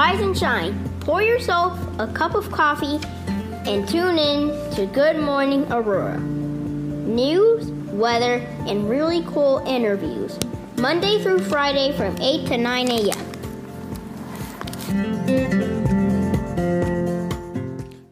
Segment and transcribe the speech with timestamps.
[0.00, 0.72] rise and shine.
[1.00, 2.98] Pour yourself a cup of coffee
[3.66, 6.18] and tune in to Good Morning Aurora.
[6.18, 8.36] News, weather,
[8.66, 10.38] and really cool interviews.
[10.78, 13.26] Monday through Friday from 8 to 9 a.m.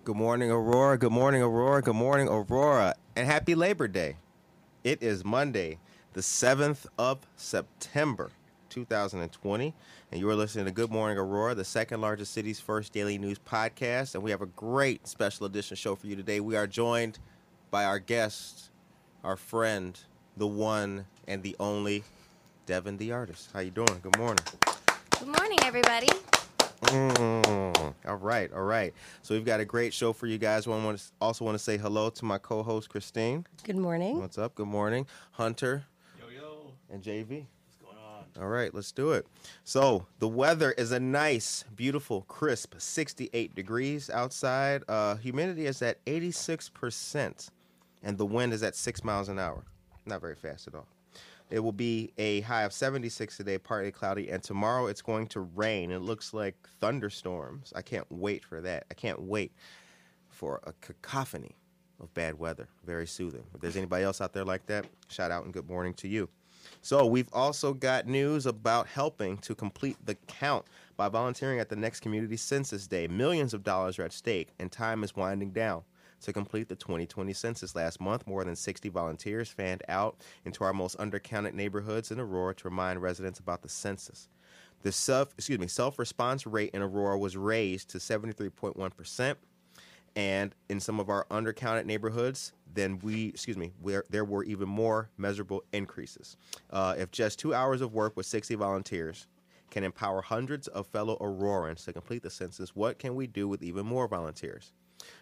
[0.04, 0.98] Good morning, Aurora.
[0.98, 1.80] Good morning, Aurora.
[1.80, 2.96] Good morning, Aurora.
[3.16, 4.16] And happy Labor Day.
[4.84, 5.78] It is Monday,
[6.12, 8.30] the 7th of September,
[8.68, 9.74] 2020.
[10.10, 13.38] And you are listening to Good Morning, Aurora, the second largest city's first daily news
[13.38, 14.14] podcast.
[14.14, 16.40] And we have a great special edition show for you today.
[16.40, 17.18] We are joined
[17.70, 18.70] by our guest,
[19.22, 20.00] our friend,
[20.38, 22.04] the one and the only,
[22.64, 23.50] Devin the artist.
[23.52, 24.00] How you doing?
[24.02, 24.42] Good morning.
[25.18, 26.08] Good morning, everybody.
[26.84, 28.94] Mm, all right, all right.
[29.20, 30.66] So we've got a great show for you guys.
[30.66, 33.44] I want to also want to say hello to my co-host Christine.
[33.64, 34.18] Good morning.
[34.20, 34.54] What's up?
[34.54, 35.84] Good morning, Hunter.
[36.18, 37.44] Yo yo, and JV.
[38.40, 39.26] All right, let's do it.
[39.64, 44.84] So the weather is a nice, beautiful, crisp 68 degrees outside.
[44.88, 47.50] Uh, humidity is at 86 percent,
[48.02, 49.64] and the wind is at six miles an hour.
[50.06, 50.86] Not very fast at all.
[51.50, 55.40] It will be a high of 76 today, partly cloudy, and tomorrow it's going to
[55.40, 55.90] rain.
[55.90, 57.72] It looks like thunderstorms.
[57.74, 58.84] I can't wait for that.
[58.90, 59.52] I can't wait
[60.28, 61.56] for a cacophony
[62.00, 62.68] of bad weather.
[62.84, 63.44] Very soothing.
[63.54, 66.28] If there's anybody else out there like that, shout out and good morning to you.
[66.80, 70.64] So, we've also got news about helping to complete the count
[70.96, 73.06] by volunteering at the next Community Census Day.
[73.08, 75.82] Millions of dollars are at stake, and time is winding down.
[76.22, 80.72] To complete the 2020 census last month, more than 60 volunteers fanned out into our
[80.72, 84.28] most undercounted neighborhoods in Aurora to remind residents about the census.
[84.82, 89.38] The self, excuse me, self-response rate in Aurora was raised to 73.1 percent
[90.16, 94.68] and in some of our undercounted neighborhoods, then we, excuse me, where there were even
[94.68, 96.36] more measurable increases.
[96.70, 99.26] Uh, if just two hours of work with 60 volunteers
[99.70, 103.62] can empower hundreds of fellow Aurorans to complete the census, what can we do with
[103.62, 104.72] even more volunteers?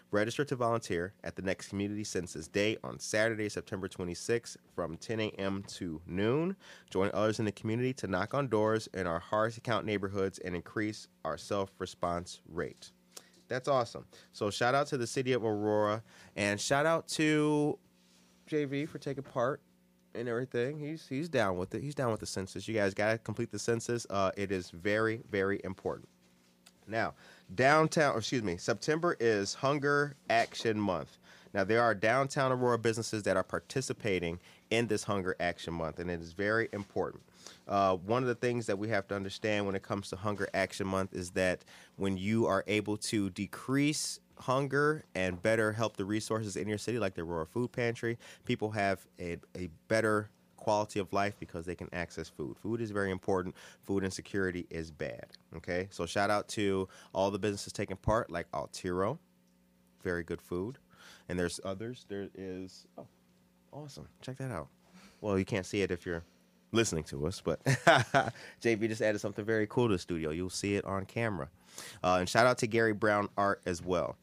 [0.09, 5.19] Register to volunteer at the next Community Census Day on Saturday, September 26th from 10
[5.19, 5.63] a.m.
[5.67, 6.55] to noon.
[6.89, 10.39] Join others in the community to knock on doors in our hardest to count neighborhoods
[10.39, 12.91] and increase our self response rate.
[13.47, 14.05] That's awesome.
[14.33, 16.03] So shout out to the city of Aurora
[16.35, 17.77] and shout out to
[18.49, 19.61] JV for taking part
[20.13, 20.79] and everything.
[20.79, 21.81] He's he's down with it.
[21.81, 22.67] He's down with the census.
[22.67, 24.05] You guys got to complete the census.
[24.09, 26.09] Uh, it is very very important.
[26.87, 27.13] Now,
[27.53, 31.17] downtown, excuse me, September is Hunger Action Month.
[31.53, 36.09] Now, there are downtown Aurora businesses that are participating in this Hunger Action Month, and
[36.09, 37.23] it is very important.
[37.67, 40.47] Uh, one of the things that we have to understand when it comes to Hunger
[40.53, 41.63] Action Month is that
[41.95, 46.99] when you are able to decrease hunger and better help the resources in your city,
[46.99, 51.75] like the Aurora Food Pantry, people have a, a better quality of life because they
[51.75, 52.57] can access food.
[52.57, 53.55] Food is very important.
[53.83, 55.27] Food insecurity is bad.
[55.55, 59.17] Okay, so shout out to all the businesses taking part, like Altiro,
[60.03, 60.77] very good food,
[61.29, 62.05] and there's others.
[62.09, 63.07] There is oh,
[63.71, 64.07] awesome.
[64.21, 64.67] Check that out.
[65.21, 66.23] Well, you can't see it if you're
[66.71, 67.63] listening to us, but
[68.61, 70.31] JV just added something very cool to the studio.
[70.31, 71.49] You'll see it on camera.
[72.03, 74.17] Uh, and shout out to Gary Brown Art as well.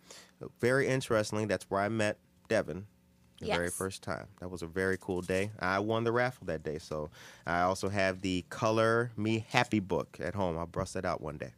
[0.60, 2.18] Very interestingly, that's where I met
[2.48, 2.86] Devin
[3.40, 4.26] the very first time.
[4.40, 5.50] That was a very cool day.
[5.58, 7.10] I won the raffle that day, so
[7.46, 10.58] I also have the Color Me Happy book at home.
[10.58, 11.52] I'll bust that out one day.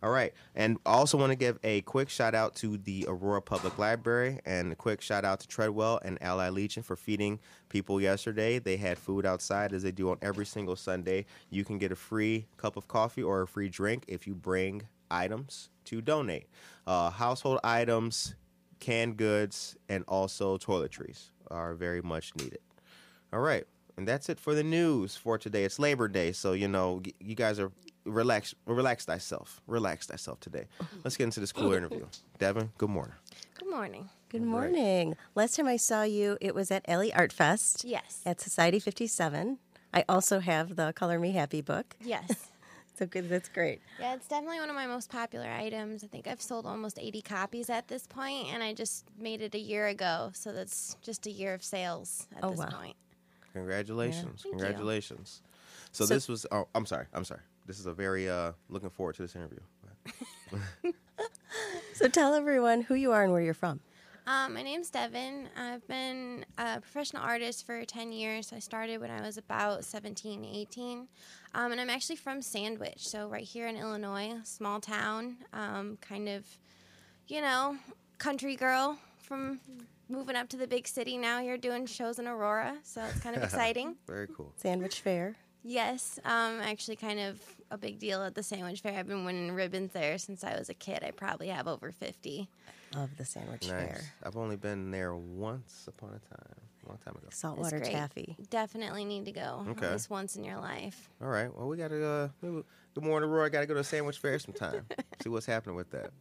[0.00, 3.42] All right, and I also want to give a quick shout out to the Aurora
[3.42, 8.00] Public Library and a quick shout out to Treadwell and Ally Legion for feeding people
[8.00, 8.60] yesterday.
[8.60, 11.26] They had food outside as they do on every single Sunday.
[11.50, 14.82] You can get a free cup of coffee or a free drink if you bring
[15.10, 16.46] items to donate.
[16.86, 18.36] Uh, household items,
[18.78, 22.60] canned goods, and also toiletries are very much needed.
[23.32, 23.64] All right.
[23.98, 25.64] And that's it for the news for today.
[25.64, 27.72] It's Labor Day, so you know you guys are
[28.04, 30.66] relax, relax thyself, relax thyself today.
[31.04, 32.06] Let's get into this cool interview.
[32.38, 33.14] Devin, good morning.
[33.58, 34.08] Good morning.
[34.28, 35.16] Good morning.
[35.34, 38.22] Last time I saw you, it was at Ellie Art Fest Yes.
[38.24, 39.58] at Society 57.
[39.92, 41.96] I also have the Color Me Happy book.
[42.00, 42.50] Yes.
[42.98, 43.28] So good.
[43.28, 43.80] That's great.
[44.00, 46.02] Yeah, it's definitely one of my most popular items.
[46.02, 49.54] I think I've sold almost 80 copies at this point, and I just made it
[49.54, 50.32] a year ago.
[50.34, 52.70] So that's just a year of sales at Oh, this wow.
[52.70, 52.96] point.
[53.58, 54.50] Congratulations, Thank you.
[54.50, 55.42] congratulations.
[55.92, 56.46] So, So- this was.
[56.50, 57.06] Oh, I'm sorry.
[57.12, 57.40] I'm sorry.
[57.66, 59.60] This is a very uh, looking forward to this interview.
[61.94, 63.80] So tell everyone who you are and where you're from.
[64.28, 65.48] Um, my name's Devin.
[65.56, 68.52] I've been a professional artist for 10 years.
[68.52, 71.08] I started when I was about 17, 18.
[71.54, 76.28] Um, and I'm actually from Sandwich, so right here in Illinois, small town, um, kind
[76.28, 76.44] of,
[77.26, 77.76] you know,
[78.18, 79.58] country girl from
[80.08, 82.76] moving up to the big city now You're doing shows in Aurora.
[82.82, 83.96] So it's kind of exciting.
[84.06, 84.52] Very cool.
[84.56, 85.36] Sandwich Fair.
[85.64, 87.40] Yes, um, actually, kind of
[87.70, 88.96] a big deal at the sandwich fair.
[88.96, 91.00] I've been winning ribbons there since I was a kid.
[91.02, 92.48] I probably have over fifty.
[92.94, 93.70] Love the sandwich Nice.
[93.70, 94.00] fair.
[94.22, 97.26] I've only been there once upon a time, a long time ago.
[97.30, 97.90] Saltwater great.
[97.90, 98.36] taffy.
[98.48, 99.86] Definitely need to go Okay.
[99.86, 101.10] at least once in your life.
[101.20, 101.54] All right.
[101.54, 102.06] Well, we got to.
[102.06, 102.62] Uh, maybe-
[102.94, 103.50] good morning, Roy.
[103.50, 104.86] Got to go to a sandwich fair sometime.
[105.22, 106.12] See what's happening with that.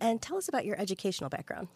[0.00, 1.68] And tell us about your educational background.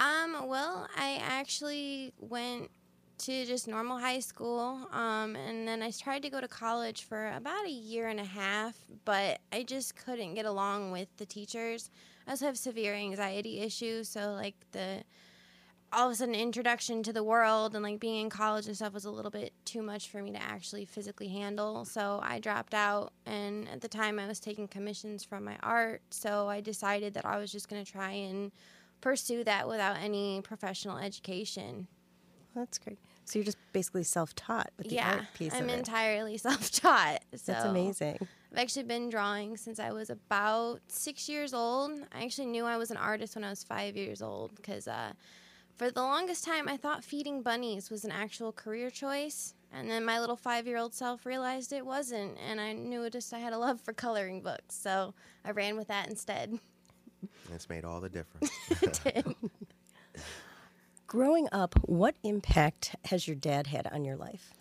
[0.00, 2.70] Um, well, I actually went
[3.18, 7.30] to just normal high school, um, and then I tried to go to college for
[7.30, 11.90] about a year and a half, but I just couldn't get along with the teachers.
[12.26, 15.04] I also have severe anxiety issues, so like the
[15.92, 18.92] all of a sudden introduction to the world and like being in college and stuff
[18.92, 21.84] was a little bit too much for me to actually physically handle.
[21.84, 26.02] So I dropped out and at the time I was taking commissions from my art,
[26.10, 28.50] so I decided that I was just going to try and
[29.04, 31.86] pursue that without any professional education.
[32.56, 32.98] That's great.
[33.26, 35.78] So you're just basically self-taught with the yeah, art piece I'm of it.
[35.78, 37.20] entirely self-taught.
[37.36, 38.16] So That's amazing.
[38.50, 41.92] I've actually been drawing since I was about six years old.
[42.12, 45.12] I actually knew I was an artist when I was five years old because uh,
[45.76, 49.52] for the longest time I thought feeding bunnies was an actual career choice.
[49.70, 52.38] And then my little five year old self realized it wasn't.
[52.48, 54.76] And I knew just I had a love for coloring books.
[54.76, 55.12] So
[55.44, 56.58] I ran with that instead.
[57.52, 58.50] It's made all the difference.
[61.06, 64.52] Growing up, what impact has your dad had on your life?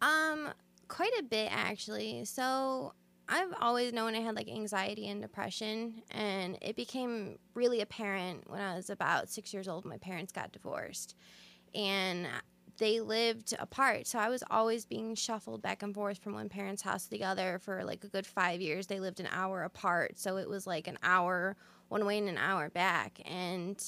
[0.00, 0.48] Um,
[0.88, 2.24] quite a bit actually.
[2.24, 2.92] So
[3.28, 8.60] I've always known I had like anxiety and depression, and it became really apparent when
[8.60, 9.84] I was about six years old.
[9.84, 11.14] My parents got divorced,
[11.74, 12.26] and
[12.82, 14.08] they lived apart.
[14.08, 17.22] So I was always being shuffled back and forth from one parent's house to the
[17.22, 18.88] other for like a good five years.
[18.88, 21.56] They lived an hour apart, so it was like an hour
[21.90, 23.80] one way and an hour back, and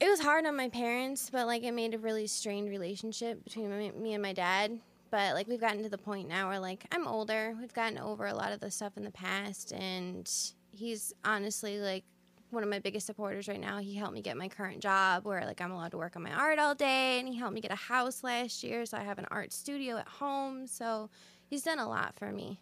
[0.00, 3.70] it was hard on my parents, but like it made a really strained relationship between
[4.02, 4.78] me and my dad.
[5.10, 8.26] But like we've gotten to the point now where like I'm older, we've gotten over
[8.26, 10.30] a lot of the stuff in the past, and
[10.72, 12.04] he's honestly like
[12.52, 13.78] one of my biggest supporters right now.
[13.78, 16.32] He helped me get my current job where like I'm allowed to work on my
[16.32, 19.18] art all day, and he helped me get a house last year, so I have
[19.18, 20.66] an art studio at home.
[20.66, 21.08] So
[21.48, 22.60] he's done a lot for me.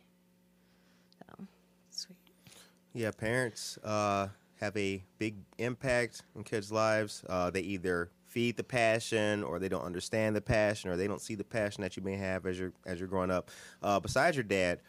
[1.18, 1.44] So
[1.90, 2.16] sweet.
[2.94, 4.28] Yeah, parents uh,
[4.60, 7.24] have a big impact in kids' lives.
[7.28, 11.20] Uh, they either feed the passion, or they don't understand the passion, or they don't
[11.20, 13.50] see the passion that you may have as you're as you're growing up.
[13.82, 14.80] Uh, besides your dad,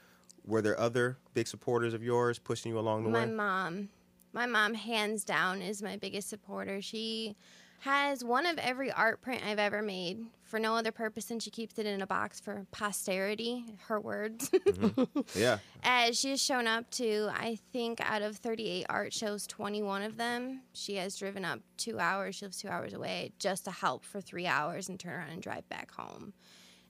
[0.45, 3.25] were there other big supporters of yours pushing you along the my way?
[3.25, 3.89] My mom
[4.33, 6.81] my mom hands down is my biggest supporter.
[6.81, 7.35] She
[7.81, 11.49] has one of every art print i've ever made for no other purpose than she
[11.49, 14.49] keeps it in a box for posterity her words.
[14.49, 15.21] Mm-hmm.
[15.33, 19.47] Yeah, as uh, she has shown up to i think out of 38 art shows
[19.47, 20.61] 21 of them.
[20.73, 22.35] She has driven up two hours.
[22.35, 25.41] She lives two hours away just to help for three hours and turn around and
[25.41, 26.33] drive back home.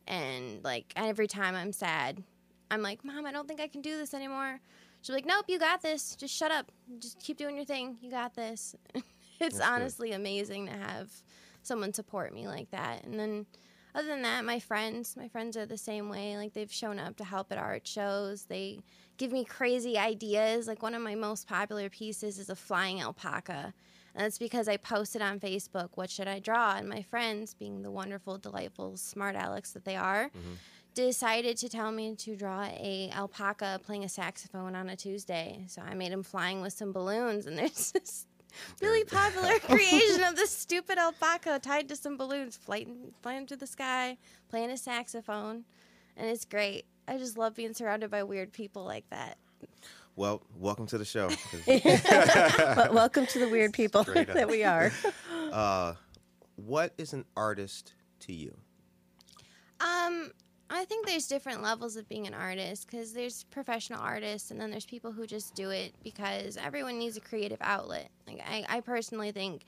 [0.08, 2.22] And like every time i'm sad
[2.70, 4.60] i'm like mom i don't think i can do this anymore
[5.02, 6.16] she'll be like nope you got this.
[6.16, 6.72] Just shut up.
[7.00, 7.98] Just keep doing your thing.
[8.02, 8.76] You got this.
[9.44, 9.66] It's good.
[9.66, 11.10] honestly amazing to have
[11.64, 13.04] someone support me like that.
[13.06, 13.48] And then
[13.96, 16.38] other than that my friends my friends are the same way.
[16.38, 18.44] Like they've shown up to help at art shows.
[18.44, 18.82] They
[19.18, 20.68] give me crazy ideas.
[20.68, 23.74] Like one of my most popular pieces is a flying alpaca.
[24.14, 26.76] And that's because I posted on Facebook, what should I draw?
[26.76, 30.54] And my friends, being the wonderful, delightful, smart Alex that they are, mm-hmm.
[30.94, 35.64] Decided to tell me to draw a alpaca playing a saxophone on a Tuesday.
[35.68, 38.26] So I made him flying with some balloons, and there's this
[38.82, 43.68] really popular creation of this stupid alpaca tied to some balloons, flying, flying through the
[43.68, 44.18] sky,
[44.50, 45.64] playing a saxophone,
[46.18, 46.86] and it's great.
[47.08, 49.38] I just love being surrounded by weird people like that.
[50.16, 51.30] well, welcome to the show.
[52.94, 54.92] Welcome to the weird people that we are.
[55.52, 55.94] uh,
[56.56, 58.56] what is an artist to you?
[59.80, 60.32] Um,
[60.74, 64.72] I think there's different levels of being an artist because there's professional artists and then
[64.72, 68.10] there's people who just do it because everyone needs a creative outlet.
[68.26, 69.66] Like I, I personally think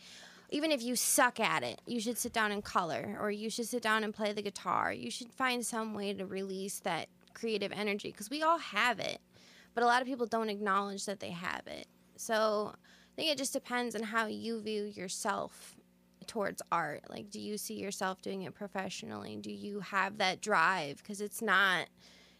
[0.49, 3.67] even if you suck at it, you should sit down and color or you should
[3.67, 4.93] sit down and play the guitar.
[4.93, 9.19] You should find some way to release that creative energy because we all have it,
[9.73, 11.87] but a lot of people don't acknowledge that they have it.
[12.15, 15.75] So I think it just depends on how you view yourself
[16.27, 17.03] towards art?
[17.09, 19.37] Like, do you see yourself doing it professionally?
[19.39, 20.97] Do you have that drive?
[20.97, 21.87] Because it's not,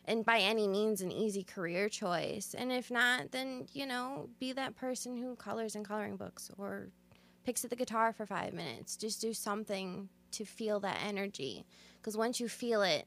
[0.06, 2.56] and by any means, an easy career choice.
[2.58, 6.90] And if not, then, you know, be that person who colors in coloring books or
[7.46, 8.96] picks at the guitar for five minutes.
[8.98, 11.66] Just do something to feel that energy.
[11.98, 13.06] Because once you feel it,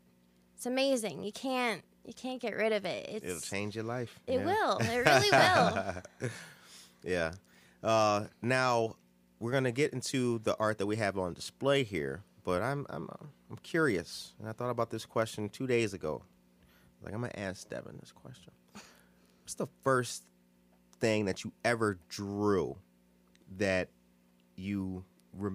[0.55, 1.23] it's amazing.
[1.23, 1.83] You can't.
[2.05, 3.09] You can't get rid of it.
[3.11, 4.21] It's, It'll change your life.
[4.29, 4.45] It yeah.
[4.45, 4.79] will.
[4.79, 6.31] It really will.
[7.03, 7.33] Yeah.
[7.83, 8.97] Uh, now
[9.39, 13.09] we're gonna get into the art that we have on display here, but I'm I'm
[13.11, 16.23] uh, I'm curious, and I thought about this question two days ago.
[17.03, 18.53] Like I'm gonna ask Devin this question.
[19.43, 20.25] What's the first
[20.99, 22.77] thing that you ever drew
[23.59, 23.89] that
[24.57, 25.05] you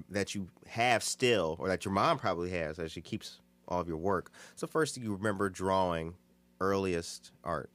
[0.10, 3.88] that you have still, or that your mom probably has, as she keeps all of
[3.88, 4.32] your work?
[4.58, 6.16] The first thing you remember drawing?
[6.60, 7.72] Earliest art.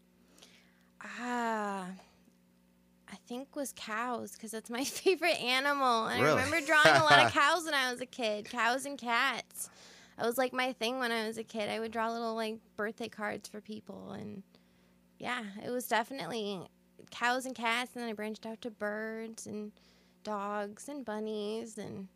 [1.02, 2.05] Ah, I
[3.26, 6.06] think was cows because that's my favorite animal.
[6.06, 6.40] And Really?
[6.40, 8.48] I remember drawing a lot of cows when I was a kid.
[8.48, 9.70] Cows and cats.
[10.16, 11.68] That was like my thing when I was a kid.
[11.68, 14.42] I would draw little like birthday cards for people, and
[15.18, 16.60] yeah, it was definitely
[17.10, 17.92] cows and cats.
[17.94, 19.72] And then I branched out to birds and
[20.24, 22.08] dogs and bunnies and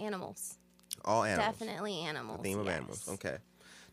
[0.00, 0.58] animals.
[1.04, 1.58] All animals.
[1.58, 2.38] Definitely animals.
[2.38, 2.74] The theme of yes.
[2.74, 3.08] animals.
[3.10, 3.36] Okay.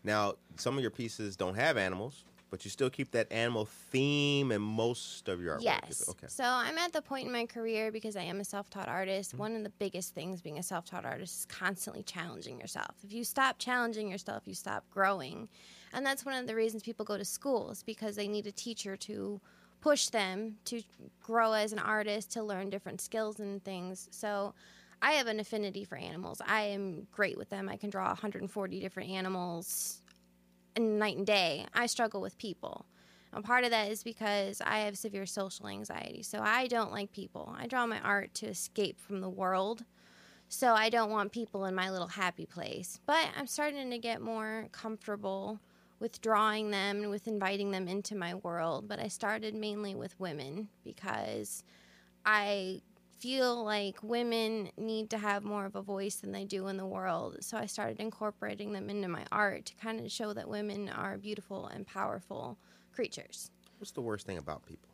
[0.02, 4.52] Now, some of your pieces don't have animals, but you still keep that animal theme
[4.52, 5.62] in most of your artwork.
[5.62, 6.08] Yes.
[6.08, 6.26] Okay.
[6.28, 9.30] So I'm at the point in my career because I am a self taught artist.
[9.30, 9.38] Mm-hmm.
[9.38, 12.94] One of the biggest things being a self taught artist is constantly challenging yourself.
[13.04, 15.48] If you stop challenging yourself, you stop growing.
[15.92, 18.96] And that's one of the reasons people go to schools because they need a teacher
[18.96, 19.40] to
[19.80, 20.82] push them to
[21.22, 24.08] grow as an artist, to learn different skills and things.
[24.10, 24.54] So
[25.02, 26.42] I have an affinity for animals.
[26.46, 27.68] I am great with them.
[27.68, 30.02] I can draw 140 different animals
[30.78, 31.66] night and day.
[31.74, 32.86] I struggle with people.
[33.32, 36.22] And part of that is because I have severe social anxiety.
[36.22, 37.54] So I don't like people.
[37.56, 39.84] I draw my art to escape from the world.
[40.48, 42.98] So I don't want people in my little happy place.
[43.06, 45.60] But I'm starting to get more comfortable
[46.00, 48.88] with drawing them and with inviting them into my world.
[48.88, 51.62] But I started mainly with women because
[52.26, 52.80] I
[53.20, 56.86] feel like women need to have more of a voice than they do in the
[56.86, 57.36] world.
[57.40, 61.18] So I started incorporating them into my art to kind of show that women are
[61.18, 62.58] beautiful and powerful
[62.92, 63.50] creatures.
[63.78, 64.88] What's the worst thing about people?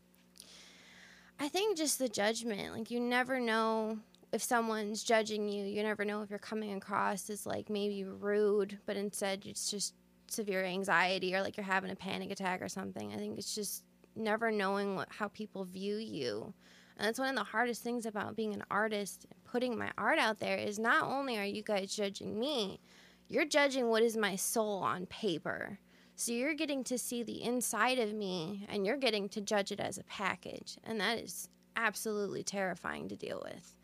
[1.39, 2.75] I think just the judgment.
[2.75, 3.99] Like you never know
[4.33, 5.65] if someone's judging you.
[5.65, 9.95] You never know if you're coming across as like maybe rude, but instead it's just
[10.29, 13.13] severe anxiety or like you're having a panic attack or something.
[13.13, 13.85] I think it's just
[14.17, 16.53] never knowing what, how people view you.
[16.97, 20.39] And that's one of the hardest things about being an artist putting my art out
[20.39, 22.81] there is not only are you guys judging me,
[23.29, 25.79] you're judging what is my soul on paper.
[26.15, 29.81] So you're getting to see the inside of me and you're getting to judge it
[29.81, 30.79] as a package.
[30.85, 33.75] And that is absolutely terrifying to deal with.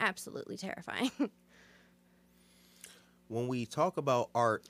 [0.00, 1.10] Absolutely terrifying.
[3.28, 4.68] When we talk about art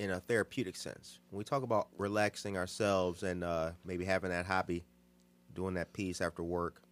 [0.00, 4.46] in a therapeutic sense, when we talk about relaxing ourselves and uh, maybe having that
[4.46, 4.84] hobby,
[5.54, 6.82] doing that piece after work,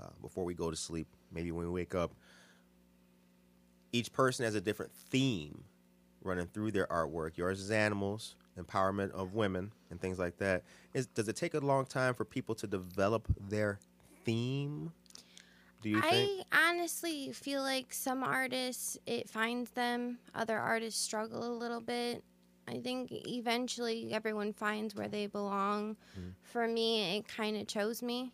[0.00, 2.12] uh, before we go to sleep, maybe when we wake up,
[3.92, 5.64] each person has a different theme
[6.22, 7.36] running through their artwork.
[7.36, 10.62] Yours is animals, empowerment of women, and things like that.
[10.94, 13.78] Is, does it take a long time for people to develop their
[14.24, 14.92] theme?
[15.82, 16.46] Do you think?
[16.52, 22.22] I honestly feel like some artists, it finds them, other artists struggle a little bit.
[22.72, 25.96] I think eventually everyone finds where they belong.
[26.42, 28.32] For me, it kind of chose me.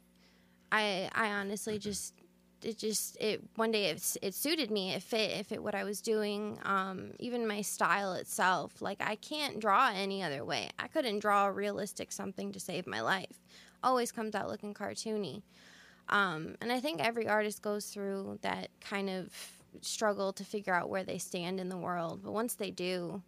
[0.71, 2.15] I I honestly just
[2.63, 4.93] it just it one day it, it suited me.
[4.93, 8.81] It fit it fit what i was doing um, even my style itself.
[8.83, 10.71] Like i can't draw any other way.
[10.79, 13.41] I couldn't draw a realistic something to save my life.
[13.83, 15.43] Always comes out looking cartoony.
[16.09, 19.31] Um, and i think every artist goes through that kind of
[19.83, 22.21] struggle to figure out where they stand in the world.
[22.23, 23.23] But once they do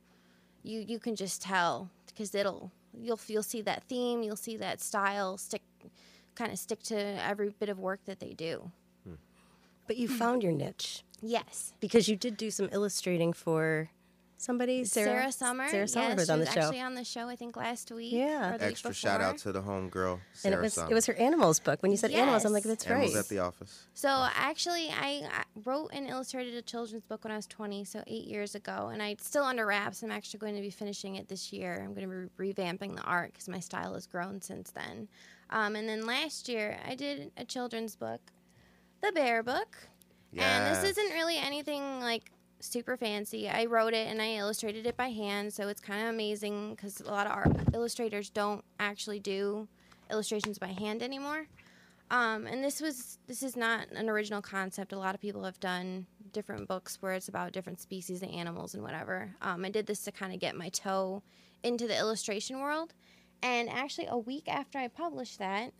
[0.62, 4.80] you you can just tell because it'll you'll you'll see that theme you'll see that
[4.80, 5.62] style stick
[6.40, 8.70] kind of stick to every bit of work that they do.
[9.04, 9.14] Hmm.
[9.86, 10.14] But you hmm.
[10.14, 11.04] found your niche.
[11.20, 11.74] Yes.
[11.80, 13.90] Because you did do some illustrating for
[14.40, 15.68] somebody, Sarah, Sarah, Summer.
[15.68, 16.60] Sarah Summer yes, was she on the was show.
[16.60, 17.28] actually on the show.
[17.28, 18.12] I think last week.
[18.12, 18.54] Yeah.
[18.54, 20.90] or the week Extra shout out to the homegirl, and Sarah it was Summer.
[20.90, 21.82] it was her animals book.
[21.82, 22.70] When you said animals, I'm like, Yes.
[22.78, 23.20] that's Animals right.
[23.20, 23.86] at the office.
[23.94, 28.02] So actually, I I wrote and illustrated a children's book when I was 20, so
[28.06, 30.02] eight years ago, and I still under wraps.
[30.02, 31.80] I'm actually going to be finishing it this year.
[31.84, 35.08] I'm going to be revamping the art because my style has grown since then.
[35.50, 38.20] Um, and then last year, I did a children's book,
[39.02, 39.76] the Bear Book,
[40.36, 42.30] and this isn't really anything like
[42.60, 43.48] super fancy.
[43.48, 47.00] I wrote it and I illustrated it by hand, so it's kind of amazing because
[47.00, 49.68] a lot of art illustrators don't actually do
[50.10, 51.46] illustrations by hand anymore.
[52.10, 54.92] Um, and this was this is not an original concept.
[54.92, 58.74] A lot of people have done different books where it's about different species of animals
[58.74, 59.30] and whatever.
[59.42, 61.22] Um, I did this to kind of get my toe
[61.62, 62.94] into the illustration world.
[63.42, 65.72] And actually, a week after I published that,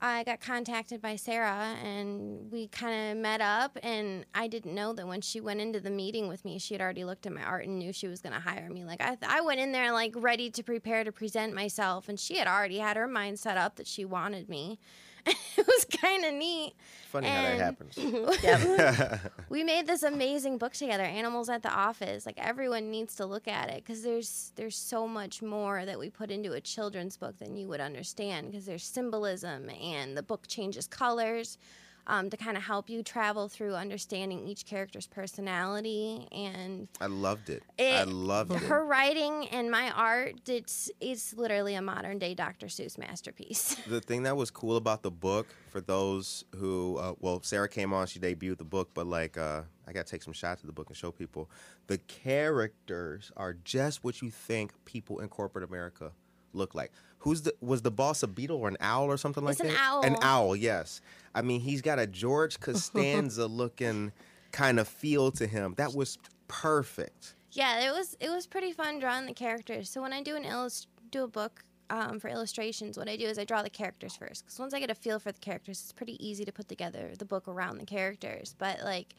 [0.00, 3.78] I got contacted by Sarah and we kind of met up.
[3.82, 6.80] And I didn't know that when she went into the meeting with me, she had
[6.80, 8.84] already looked at my art and knew she was going to hire me.
[8.84, 12.36] Like, I, I went in there like ready to prepare to present myself, and she
[12.36, 14.78] had already had her mind set up that she wanted me.
[15.56, 16.74] it was kind of neat.
[17.10, 19.20] Funny how that And- happens.
[19.48, 22.26] We made this amazing book together, Animals at the Office.
[22.26, 26.10] Like everyone needs to look at it because there's there's so much more that we
[26.10, 30.46] put into a children's book than you would understand because there's symbolism and the book
[30.48, 31.58] changes colors
[32.06, 37.50] um, to kind of help you travel through understanding each character's personality and I loved
[37.50, 37.62] it.
[37.78, 38.58] I It- loved it.
[38.62, 40.48] her writing and my art.
[40.48, 42.66] It's it's literally a modern day Dr.
[42.66, 43.74] Seuss masterpiece.
[43.86, 47.92] the thing that was cool about the book for those who uh, well sarah came
[47.92, 50.72] on she debuted the book but like uh, i gotta take some shots of the
[50.72, 51.50] book and show people
[51.86, 56.12] the characters are just what you think people in corporate america
[56.56, 59.52] look like who's the was the boss a beetle or an owl or something like
[59.52, 60.02] It's an that owl.
[60.02, 61.00] an owl yes
[61.34, 64.12] i mean he's got a george costanza looking
[64.52, 68.98] kind of feel to him that was perfect Yeah, it was it was pretty fun
[68.98, 69.88] drawing the characters.
[69.90, 73.24] So when I do an illust- do a book um, for illustrations, what I do
[73.26, 74.44] is I draw the characters first.
[74.44, 77.12] Because once I get a feel for the characters, it's pretty easy to put together
[77.18, 78.54] the book around the characters.
[78.58, 79.14] But like,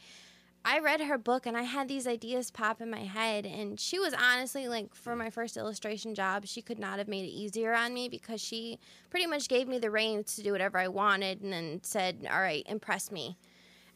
[0.69, 3.99] I read her book and I had these ideas pop in my head, and she
[3.99, 7.73] was honestly like, for my first illustration job, she could not have made it easier
[7.73, 8.77] on me because she
[9.09, 12.41] pretty much gave me the reins to do whatever I wanted, and then said, "All
[12.41, 13.37] right, impress me."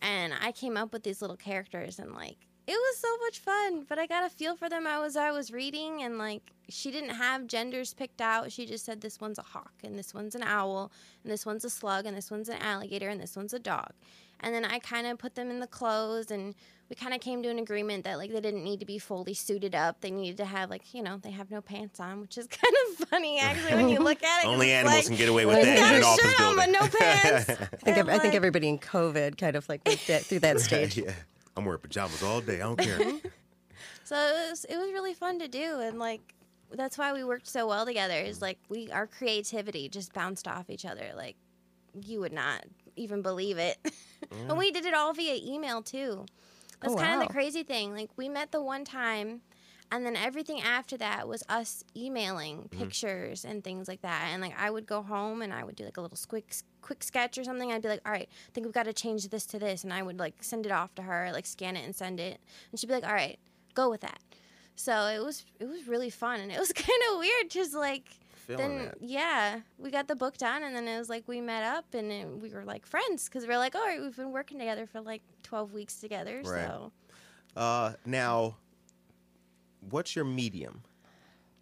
[0.01, 2.37] and I came up with these little characters and like
[2.67, 5.51] it was so much fun but I got a feel for them as I was
[5.51, 9.43] reading and like she didn't have genders picked out she just said this one's a
[9.43, 10.91] hawk and this one's an owl
[11.23, 13.91] and this one's a slug and this one's an alligator and this one's a dog
[14.41, 16.53] and then I kind of put them in the clothes and
[16.89, 19.33] we kind of came to an agreement that like they didn't need to be fully
[19.33, 22.37] suited up they needed to have like you know they have no pants on which
[22.37, 24.47] is kind of funny actually when you look at it.
[24.47, 26.79] only animals like, can get away with that got a office shirt on but no
[26.79, 30.39] pants I think, ev- I think everybody in COVID kind of like went that, through
[30.39, 30.97] that stage.
[30.97, 31.13] yeah
[31.55, 32.99] i'm wearing pajamas all day i don't care
[34.03, 36.33] So it was it was really fun to do, and like
[36.73, 38.15] that's why we worked so well together.
[38.15, 41.11] Is like we our creativity just bounced off each other.
[41.15, 41.37] Like
[42.05, 43.77] you would not even believe it,
[44.47, 46.25] and we did it all via email too.
[46.81, 47.93] That's Oh, kind of the crazy thing.
[47.93, 49.41] Like we met the one time.
[49.93, 52.79] And then everything after that was us emailing mm-hmm.
[52.79, 54.29] pictures and things like that.
[54.31, 57.03] And like I would go home and I would do like a little quick quick
[57.03, 57.71] sketch or something.
[57.71, 59.91] I'd be like, "All right, I think we've got to change this to this." And
[59.91, 62.39] I would like send it off to her, like scan it and send it.
[62.71, 63.37] And she'd be like, "All right,
[63.73, 64.19] go with that."
[64.75, 68.05] So it was it was really fun and it was kind of weird just like
[68.47, 68.97] Feeling then that.
[69.01, 72.09] yeah we got the book done and then it was like we met up and
[72.11, 74.85] then we were like friends because we are like all right we've been working together
[74.85, 76.67] for like 12 weeks together Right.
[76.67, 76.91] so
[77.55, 78.55] Uh, now,
[79.89, 80.83] what's your medium?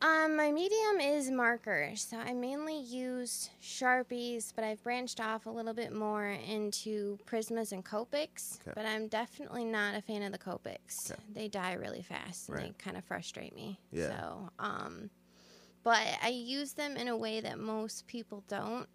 [0.02, 5.50] um my medium is markers so i mainly use sharpies but i've branched off a
[5.50, 8.72] little bit more into prismas and copics Okay.
[8.76, 11.20] but i'm definitely not a fan of the copics Okay.
[11.34, 14.08] they die really fast and they kind of frustrate me Yeah.
[14.22, 15.10] so um
[15.84, 18.88] but I use them in a way that most people don't.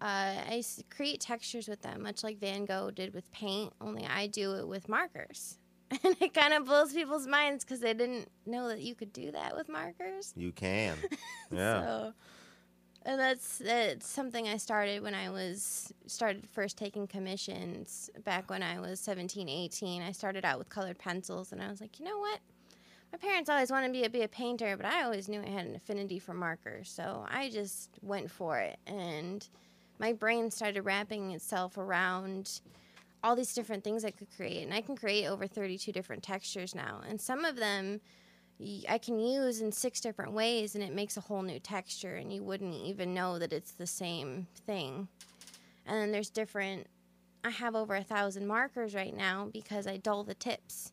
[0.00, 4.28] Uh, I create textures with them, much like Van Gogh did with paint, only I
[4.28, 5.58] do it with markers.
[6.04, 9.32] And it kind of blows people's minds because they didn't know that you could do
[9.32, 10.32] that with markers.
[10.36, 10.96] You can.
[11.52, 11.82] Yeah.
[11.82, 12.12] So,
[13.02, 18.62] and that's that's something I started when I was started first taking commissions back when
[18.62, 20.02] I was 17, 18.
[20.02, 22.38] I started out with colored pencils, and I was like, you know what?
[23.12, 25.66] My parents always wanted me to be a painter, but I always knew I had
[25.66, 28.78] an affinity for markers, so I just went for it.
[28.86, 29.46] And
[29.98, 32.60] my brain started wrapping itself around
[33.22, 36.74] all these different things I could create, and I can create over 32 different textures
[36.74, 38.00] now, and some of them
[38.88, 42.30] I can use in six different ways, and it makes a whole new texture, and
[42.30, 45.08] you wouldn't even know that it's the same thing.
[45.86, 46.86] And then there's different.
[47.42, 50.92] I have over a thousand markers right now because I dull the tips.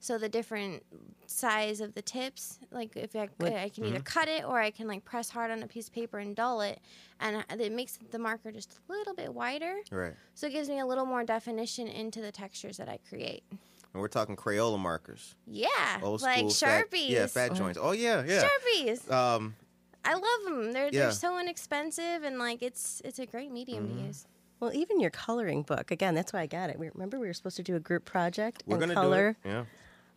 [0.00, 0.84] So the different
[1.26, 4.70] size of the tips, like if I, What- I can either cut it or I
[4.70, 6.80] can like press hard on a piece of paper and dull it,
[7.20, 9.74] and it makes the marker just a little bit wider.
[9.90, 10.14] Right.
[10.34, 13.42] So it gives me a little more definition into the textures that I create.
[13.50, 15.34] And we're talking Crayola markers.
[15.46, 15.68] Yeah,
[16.02, 16.50] Old like school.
[16.50, 17.08] fat- sharpies.
[17.08, 17.78] yeah, fat joints.
[17.80, 18.44] Oh yeah, yeah.
[18.46, 19.10] Sharpies.
[19.10, 19.56] Um,
[20.04, 20.72] I love them.
[20.72, 20.90] They're Yeah.
[21.04, 23.98] they're so inexpensive and like it's it's a great medium Mm-hmm.
[24.00, 24.26] to use.
[24.60, 26.78] Well, even your coloring book, again, that's why I got it.
[26.80, 29.48] We, remember, we were supposed to do a group project we're and gonna color, do
[29.48, 29.52] it.
[29.52, 29.64] Yeah.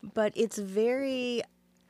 [0.02, 1.44] But it's very,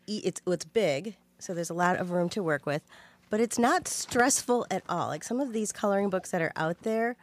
[0.08, 2.84] e- it's it's big, so there's a lot of room to work with,
[3.30, 5.08] but it's not stressful at all.
[5.08, 7.16] Like some of these coloring books that are out there,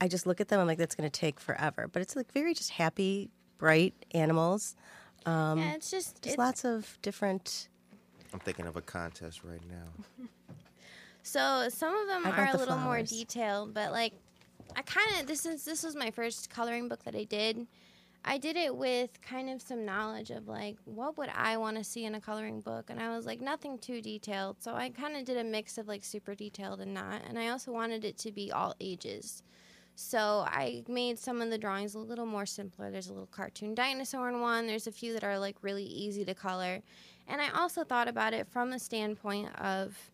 [0.00, 1.88] I just look at them, I'm like, that's going to take forever.
[1.92, 4.74] But it's like very just happy, bright animals.
[5.26, 7.68] Um, yeah, it's just There's it's, lots of different.
[8.32, 10.26] I'm thinking of a contest right now.
[11.22, 14.14] so some of them I got are a the little more detailed, but like
[14.74, 17.66] I kind of this is this was my first coloring book that I did.
[18.24, 21.84] I did it with kind of some knowledge of like what would I want to
[21.84, 24.62] see in a coloring book, and I was like nothing too detailed.
[24.62, 27.48] So I kind of did a mix of like super detailed and not, and I
[27.48, 29.42] also wanted it to be all ages.
[29.94, 32.90] So I made some of the drawings a little more simpler.
[32.90, 34.66] There's a little cartoon dinosaur in one.
[34.66, 36.80] There's a few that are like really easy to color,
[37.26, 40.12] and I also thought about it from the standpoint of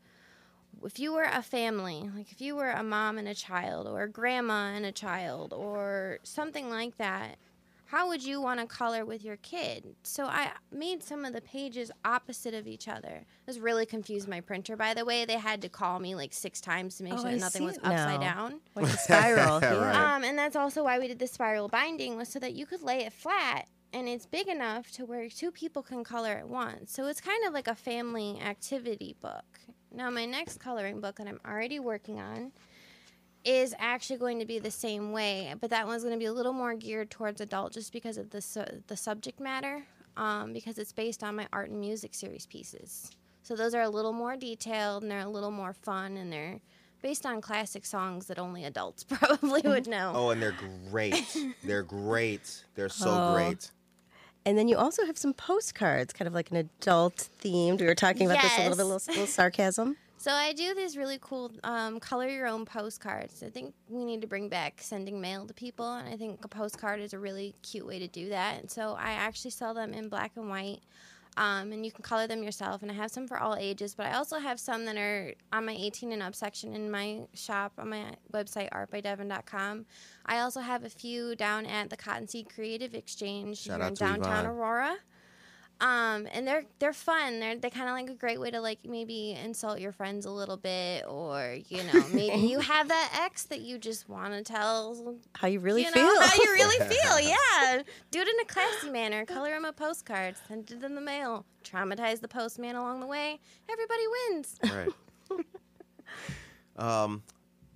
[0.85, 4.03] if you were a family, like if you were a mom and a child, or
[4.03, 7.37] a grandma and a child, or something like that,
[7.91, 9.97] how would you want to color with your kid?
[10.03, 13.25] So I made some of the pages opposite of each other.
[13.47, 15.25] This really confused my printer, by the way.
[15.25, 17.65] They had to call me like six times to make Oh, sure I that nothing
[17.65, 18.35] was it upside now.
[18.49, 18.61] down.
[18.75, 19.61] Like a spiral.
[19.61, 19.95] Right.
[20.17, 22.83] Um, and that's also why we did the spiral binding was so that you could
[22.83, 26.93] lay it flat and it's big enough to where two people can color at once.
[26.93, 29.47] So it's kind of like a family activity book.
[29.91, 32.53] Now my next coloring book that I'm already working on
[33.45, 36.33] is actually going to be the same way, but that one's going to be a
[36.33, 39.85] little more geared towards adult just because of the su- the subject matter,
[40.17, 43.11] um, because it's based on my art and music series pieces.
[43.43, 46.61] So those are a little more detailed and they're a little more fun and they're
[47.01, 50.13] based on classic songs that only adults probably would know.
[50.15, 50.57] Oh, and they're
[50.91, 51.37] great.
[51.63, 52.65] they're great.
[52.75, 53.33] They're so Oh.
[53.35, 53.71] great.
[54.45, 57.81] And then you also have some postcards, kind of like an adult themed.
[57.81, 59.07] We were talking about this a little bit, a Yes.
[59.07, 59.97] little, little sarcasm.
[60.21, 63.45] So I do these really cool um, color your own postcards.
[63.45, 66.49] I think we need to bring back sending mail to people, and I think a
[66.49, 68.59] postcard is a really cute way to do that.
[68.61, 70.81] And so I actually sell them in black and white,
[71.37, 72.83] um, and you can color them yourself.
[72.83, 75.67] And I have some for all ages, but I also have some that are on
[75.67, 79.87] my 18 and up section in my shop on my website artbydevon.com.
[80.27, 84.01] I also have a few down at the Cottonseed Creative Exchange Shout here in to
[84.01, 84.47] downtown Yvonne.
[84.47, 84.97] Aurora.
[85.81, 87.39] Um, and they're they're fun.
[87.39, 90.31] They're they kind of like a great way to like maybe insult your friends a
[90.31, 94.43] little bit, or you know maybe you have that ex that you just want to
[94.43, 96.03] tell How you really you feel.
[96.03, 97.19] know how you really feel.
[97.29, 99.25] Yeah, do it in a classy manner.
[99.25, 101.45] Color them a postcard, send it in the mail.
[101.65, 103.39] Traumatize the postman along the way.
[103.71, 104.57] Everybody wins.
[104.65, 105.45] Right.
[107.05, 107.23] um,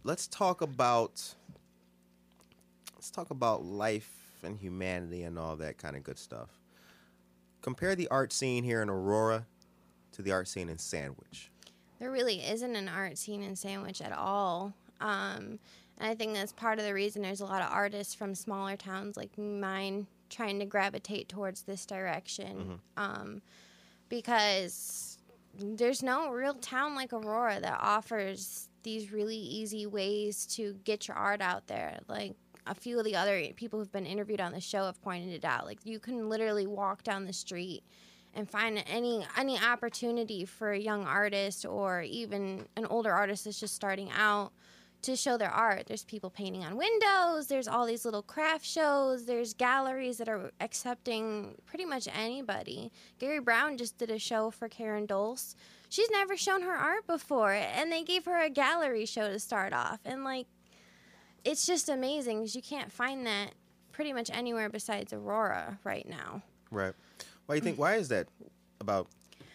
[0.03, 1.35] let's talk about
[2.95, 4.11] let's talk about life
[4.43, 6.49] and humanity and all that kind of good stuff.
[7.62, 9.46] Compare the art scene here in Aurora
[10.12, 11.51] to the art scene in Sandwich.
[11.98, 14.75] There really isn't an art scene in Sandwich at all.
[15.01, 15.59] Um,
[15.98, 18.77] and I think that's part of the reason there's a lot of artists from smaller
[18.77, 22.81] towns like mine trying to gravitate towards this direction.
[22.96, 23.42] Um,
[24.09, 25.18] because
[25.59, 31.16] there's no real town like Aurora that offers these really easy ways to get your
[31.16, 32.01] art out there.
[32.09, 32.35] Like
[32.66, 35.44] a few of the other people who've been interviewed on the show have pointed it
[35.44, 35.66] out.
[35.66, 37.83] Like you can literally walk down the street
[38.35, 43.61] and find any any opportunity for a young artist or even an older artist that's
[43.61, 44.53] just starting out
[45.03, 45.87] to show their art.
[45.87, 50.53] There's people painting on windows, there's all these little craft shows, there's galleries that are
[50.61, 52.92] accepting pretty much anybody.
[53.18, 55.57] Gary Brown just did a show for Karen Dulce.
[55.88, 59.72] She's never shown her art before and they gave her a gallery show to start
[59.72, 59.98] off.
[60.05, 60.46] And like
[61.44, 63.52] it's just amazing because you can't find that
[63.92, 66.42] pretty much anywhere besides Aurora right now.
[66.70, 66.94] Right.
[67.46, 67.78] Why do you think?
[67.78, 68.28] Why is that
[68.81, 69.09] about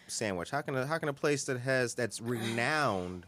[0.06, 0.50] Sandwich?
[0.50, 3.26] How can a, how can a place that has that's renowned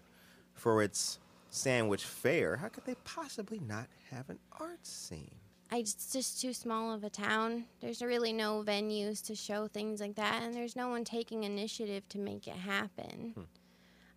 [0.54, 1.18] for its
[1.50, 5.34] sandwich fair, how could they possibly not have an art scene?
[5.72, 7.64] I, it's just too small of a town.
[7.80, 12.08] There's really no venues to show things like that, and there's no one taking initiative
[12.10, 13.32] to make it happen.
[13.34, 13.42] Hmm.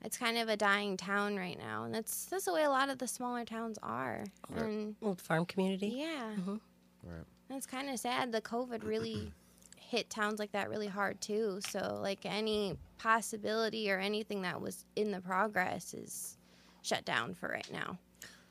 [0.04, 2.90] It's kind of a dying town right now, and that's that's the way a lot
[2.90, 4.26] of the smaller towns are.
[4.56, 5.88] And Old farm community.
[5.98, 6.56] yeah, mm-hmm.
[7.04, 7.26] Right.
[7.50, 8.32] and it's kind of sad.
[8.32, 9.32] The COVID really
[9.78, 11.60] hit towns like that really hard too.
[11.70, 16.38] So like any possibility or anything that was in the progress is
[16.82, 17.98] shut down for right now.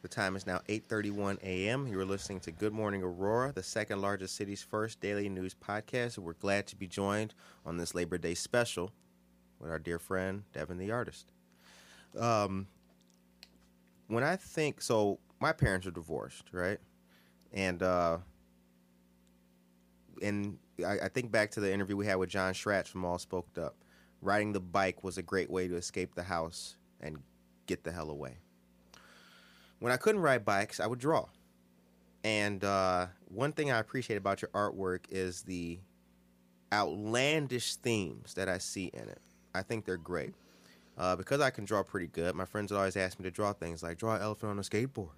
[0.02, 1.86] The time is now 8:31 a.m.
[1.86, 6.16] You are listening to Good Morning Aurora, the second largest city's first daily news podcast.
[6.18, 7.34] We're glad to be joined
[7.66, 8.90] on this Labor Day special
[9.60, 11.31] with our dear friend Devin the artist.
[12.18, 12.66] Um,
[14.08, 16.78] when I think so, my parents are divorced, right?
[17.52, 18.18] And uh,
[20.22, 23.18] and I, I think back to the interview we had with John Schratz from All
[23.18, 23.76] Spoked Up.
[24.20, 27.18] Riding the bike was a great way to escape the house and
[27.66, 28.38] get the hell away
[29.82, 31.26] when I couldn't ride bikes, I would draw.
[32.22, 35.80] And uh, one thing I appreciate about your artwork is the
[36.72, 39.20] outlandish themes that I see in it.
[39.56, 40.34] I think they're great.
[40.98, 43.52] Uh, because I can draw pretty good, my friends would always ask me to draw
[43.52, 45.10] things like draw an elephant on a skateboard.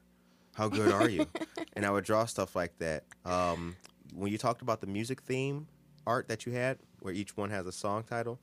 [0.55, 1.27] How good are you?
[1.75, 3.05] and I would draw stuff like that.
[3.25, 3.77] Um,
[4.15, 5.67] when you talked about the music theme
[6.07, 8.39] art that you had, where each one has a song title,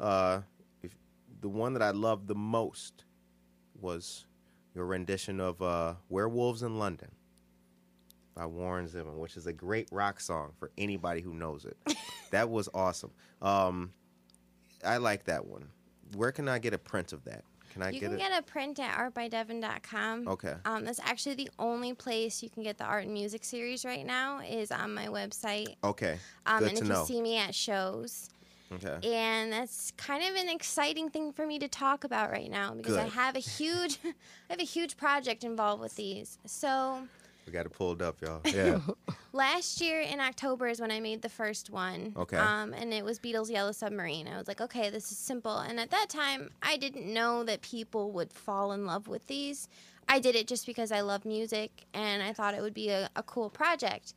[0.00, 0.40] uh,
[0.82, 0.96] if,
[1.40, 3.04] the one that I loved the most
[3.80, 4.26] was
[4.74, 7.10] your rendition of uh, Werewolves in London.
[8.34, 11.76] by Warren Zevon, which is a great rock song for anybody who knows it.
[12.30, 13.10] that was awesome.
[13.42, 13.92] Um,
[14.84, 15.68] I like that one.
[16.14, 17.44] Where can I get a print of that?
[17.72, 18.18] Can I You get can it?
[18.18, 20.28] get a print at artbydevon.com.
[20.28, 20.54] Okay.
[20.64, 24.06] Um, that's actually the only place you can get the art and music series right
[24.06, 25.76] now is on my website.
[25.84, 26.18] okay.
[26.46, 27.00] Um, Good and to if know.
[27.00, 28.30] you see me at shows,
[28.72, 28.98] okay.
[29.06, 32.96] and that's kind of an exciting thing for me to talk about right now because
[32.96, 33.12] I Good.
[33.12, 34.12] have a huge, I
[34.50, 36.38] have a huge project involved with these.
[36.46, 37.06] So
[37.46, 38.40] We got it pulled up, y'all.
[38.52, 38.80] Yeah.
[39.32, 42.12] last year in October is when I made the first one.
[42.16, 42.36] Okay.
[42.36, 44.26] Um, and it was Beatles' Yellow Submarine.
[44.26, 45.58] I was like, okay, this is simple.
[45.58, 49.68] And at that time, I didn't know that people would fall in love with these.
[50.08, 53.08] I did it just because I love music and I thought it would be a,
[53.14, 54.14] a cool project.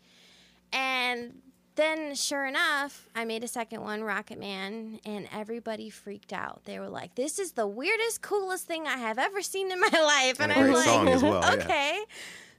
[0.72, 1.42] And
[1.76, 6.66] then, sure enough, I made a second one, Rocket Man, and everybody freaked out.
[6.66, 9.88] They were like, "This is the weirdest, coolest thing I have ever seen in my
[9.94, 12.00] life." And a I'm like, song as well, yeah.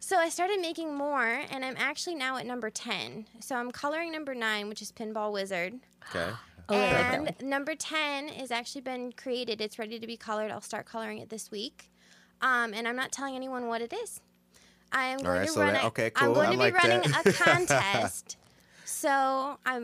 [0.01, 3.27] "Okay." So I started making more, and I'm actually now at number ten.
[3.41, 5.75] So I'm coloring number nine, which is Pinball Wizard.
[6.15, 6.31] Okay.
[6.73, 9.61] Oh, I like and number 10 has actually been created.
[9.61, 10.53] It's ready to be colored.
[10.53, 11.91] I'll start coloring it this week.
[12.43, 14.21] Um, and I'm not telling anyone what it is.
[14.93, 16.75] I am going right, to so run that- a- okay, I'm going I to like
[16.75, 17.27] be running that.
[17.27, 18.37] a contest.
[18.85, 19.81] so I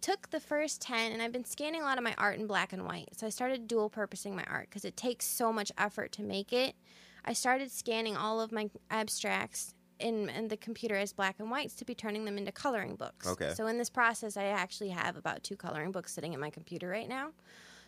[0.00, 2.72] took the first 10 and I've been scanning a lot of my art in black
[2.72, 3.08] and white.
[3.16, 6.52] So I started dual purposing my art because it takes so much effort to make
[6.52, 6.76] it.
[7.24, 11.74] I started scanning all of my abstracts in, in the computer as black and whites
[11.74, 13.26] to be turning them into coloring books.
[13.26, 13.52] Okay.
[13.54, 16.88] So in this process, I actually have about two coloring books sitting in my computer
[16.88, 17.30] right now.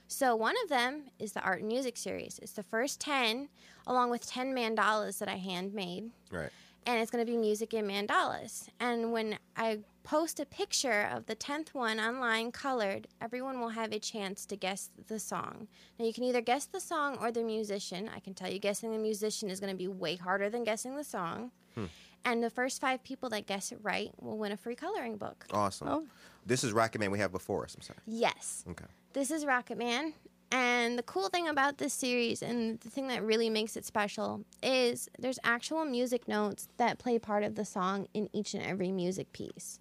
[0.08, 2.40] So one of them is the art and music series.
[2.42, 3.48] It's the first 10,
[3.86, 6.10] along with 10 mandalas that I handmade.
[6.32, 6.50] Right.
[6.84, 8.68] And it's going to be music and mandalas.
[8.80, 13.92] And when I post a picture of the 10th one online colored, everyone will have
[13.92, 15.68] a chance to guess the song.
[15.98, 18.10] Now, you can either guess the song or the musician.
[18.14, 20.96] I can tell you, guessing the musician is going to be way harder than guessing
[20.96, 21.50] the song.
[21.74, 21.86] Hmm.
[22.24, 25.46] And the first five people that guess it right will win a free coloring book.
[25.52, 25.88] Awesome.
[25.88, 26.06] Oh.
[26.44, 27.74] This is Rocket Man we have before us.
[27.74, 27.98] I'm sorry.
[28.06, 28.64] Yes.
[28.70, 28.84] Okay.
[29.12, 30.12] This is Rocket Man.
[30.52, 34.44] And the cool thing about this series and the thing that really makes it special
[34.62, 38.90] is there's actual music notes that play part of the song in each and every
[38.90, 39.78] music piece.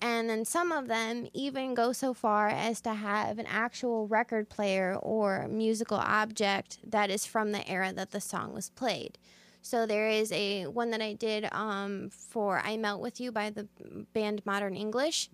[0.00, 4.48] And then some of them even go so far as to have an actual record
[4.48, 9.18] player or musical object that is from the era that the song was played.
[9.60, 13.50] So there is a one that I did um, for "I Melt with You" by
[13.50, 13.66] the
[14.14, 15.30] band Modern English.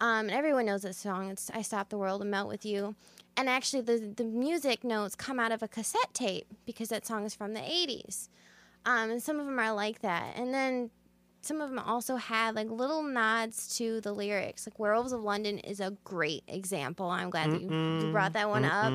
[0.00, 1.30] Um, and everyone knows this song.
[1.30, 2.96] It's "I Stop the World and Melt with You."
[3.36, 7.24] And actually, the the music notes come out of a cassette tape because that song
[7.24, 8.28] is from the '80s.
[8.84, 10.36] Um, and some of them are like that.
[10.36, 10.90] And then
[11.42, 14.66] some of them also have like little nods to the lyrics.
[14.66, 17.06] Like Werewolves of London is a great example.
[17.10, 17.68] I'm glad that you,
[18.06, 18.92] you brought that one up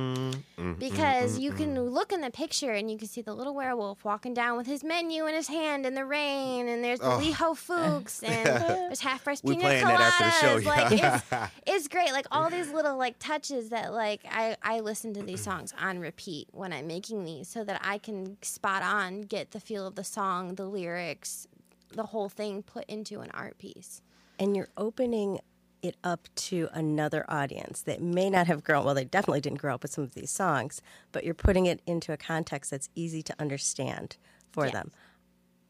[0.80, 4.34] because you can look in the picture and you can see the little werewolf walking
[4.34, 7.18] down with his menu in his hand in the rain, and there's the Oh.
[7.20, 9.82] Lee Ho Fook's, and there's half We pina coladas.
[9.82, 12.12] that after the show, Like it's, it's great.
[12.12, 16.00] Like all these little like touches that like I I listen to these songs on
[16.00, 19.96] repeat when I'm making these so that I can spot on get the feel of
[19.96, 21.48] the song, the lyrics,
[21.94, 24.02] the whole thing put into an art piece.
[24.40, 25.40] and you're opening
[25.82, 29.76] it up to another audience that may not have grown well they definitely didn't grow
[29.76, 33.22] up with some of these songs but you're putting it into a context that's easy
[33.22, 34.18] to understand
[34.52, 34.74] for Yes.
[34.74, 34.92] them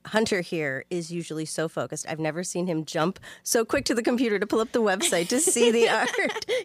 [0.05, 4.01] hunter here is usually so focused i've never seen him jump so quick to the
[4.01, 6.09] computer to pull up the website to see the art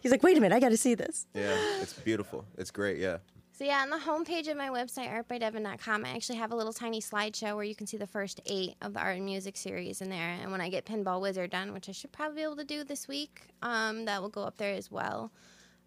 [0.03, 1.57] he's like wait a minute i got to see this Yeah.
[1.83, 2.45] It's beautiful.
[2.57, 2.99] It's great.
[2.99, 3.19] Yeah.
[3.63, 7.01] So yeah, on the homepage of my website, artbydevon.com, I actually have a little tiny
[7.01, 10.11] slideshow where you can see the first eight of the art and music series in
[10.11, 10.37] there.
[10.43, 12.83] And when I get Pinball Wizard done, which I should probably be able to do
[12.83, 15.31] this week, um, that will go up there as well.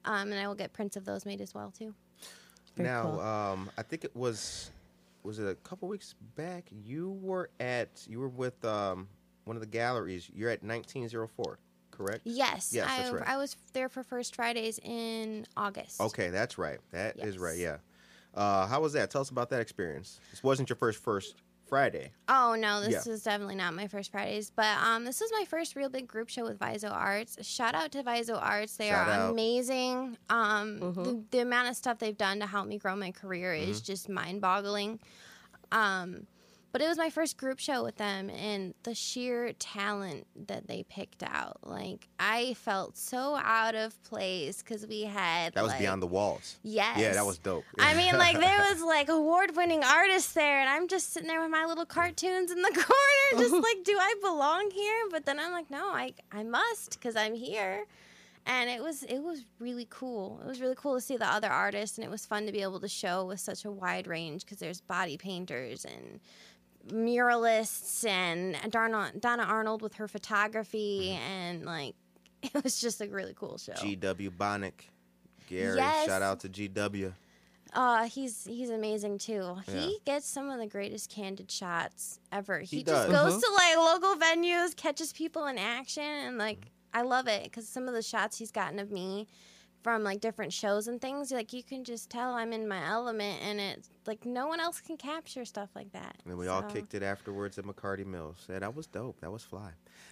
[0.05, 1.93] Um, and I will get prints of those made as well too.
[2.77, 3.19] Very now, cool.
[3.19, 4.71] um, I think it was
[5.23, 6.69] was it a couple weeks back?
[6.71, 9.05] You were at you were with um,
[9.43, 10.31] one of the galleries.
[10.33, 11.59] You're at 1904,
[11.95, 12.21] correct?
[12.25, 13.23] Yes, Yes, I, that's right.
[13.27, 15.99] I was there for First Fridays in August.
[16.01, 16.79] Okay, that's right.
[16.91, 17.57] That is right.
[17.57, 17.77] Yeah.
[18.33, 19.09] Uh, how was that?
[19.11, 20.19] Tell us about that experience.
[20.31, 21.35] This wasn't your first first
[21.67, 22.11] Friday.
[22.27, 23.11] Oh no, this Yeah.
[23.11, 26.29] was definitely not my first Fridays, but um, this was my first real big group
[26.29, 27.37] show with Viso Arts.
[27.47, 29.31] Shout out to Viso Arts; they Shout are out.
[29.31, 30.17] amazing.
[30.29, 33.77] Um, the, the amount of stuff they've done to help me grow my career is
[33.79, 33.85] Mm-hmm.
[33.85, 34.99] just mind-boggling.
[35.71, 36.27] Um,
[36.75, 40.83] but it was my first group show with them, and the sheer talent that they
[40.83, 45.79] picked out, like I felt so out of place because we had That was like,
[45.79, 46.57] beyond the walls.
[46.63, 46.99] Yes.
[46.99, 47.63] Yeah, that was dope.
[47.79, 51.49] I mean, like there was like award-winning artists there, and I'm just sitting there with
[51.49, 55.03] my little cartoons in the corner, just like, do I belong here?
[55.09, 57.85] But then I'm like, no, I I must because I'm here.
[58.45, 60.41] And it was it was really cool.
[60.43, 62.63] It was really cool to see the other artists, and it was fun to be
[62.63, 66.19] able to show with such a wide range because there's body painters and
[66.87, 71.31] muralists and Donna, Donna Arnold with her photography mm-hmm.
[71.31, 71.95] and like
[72.43, 73.73] it was just a really cool show.
[73.73, 74.89] GW Bonick.
[75.47, 76.07] Gary, Yes.
[76.07, 77.13] shout out to GW.
[77.73, 79.57] Uh, he's he's amazing too.
[79.67, 79.81] Yeah.
[79.81, 82.59] He gets some of the greatest candid shots ever.
[82.59, 83.11] He, He just does.
[83.11, 83.41] goes uh-huh.
[83.41, 86.99] to like local venues, catches people in action, and like mm-hmm.
[86.99, 89.27] I love it because some of the shots he's gotten of me
[89.85, 93.39] from like different shows and things, like you can just tell I'm in my element,
[93.43, 96.15] and it's like no one else can capture stuff like that.
[96.25, 98.47] And we all kicked it afterwards at McCarty Mills.
[98.49, 99.21] Yeah, that was dope.
[99.21, 99.69] That was fly.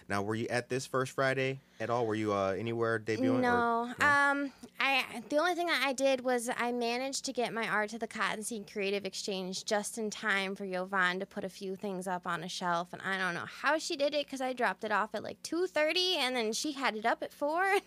[0.08, 2.06] Now, were you at this first Friday at all?
[2.06, 3.34] Were you uh, anywhere debuting?
[3.34, 3.80] or- No.
[4.00, 7.90] Um, I the only thing that I did was I managed to get my art
[7.90, 12.06] to the Cottonseed Creative Exchange just in time for Yovan to put a few things
[12.06, 14.84] up on a shelf, and I don't know how she did it because I dropped
[14.84, 17.64] it off at like two thirty, and then she had it up at four.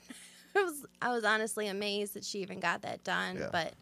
[0.58, 3.50] I was I was honestly amazed that she even got that done, Yeah.
[3.52, 3.74] but.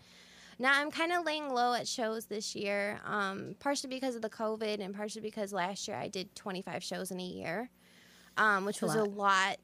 [0.57, 4.29] Now I'm kind of laying low at shows this year, um, partially because of the
[4.29, 7.69] COVID, and partially because last year I did 25 shows in a year,
[8.37, 9.17] um, which a was a lot.
[9.17, 9.57] lot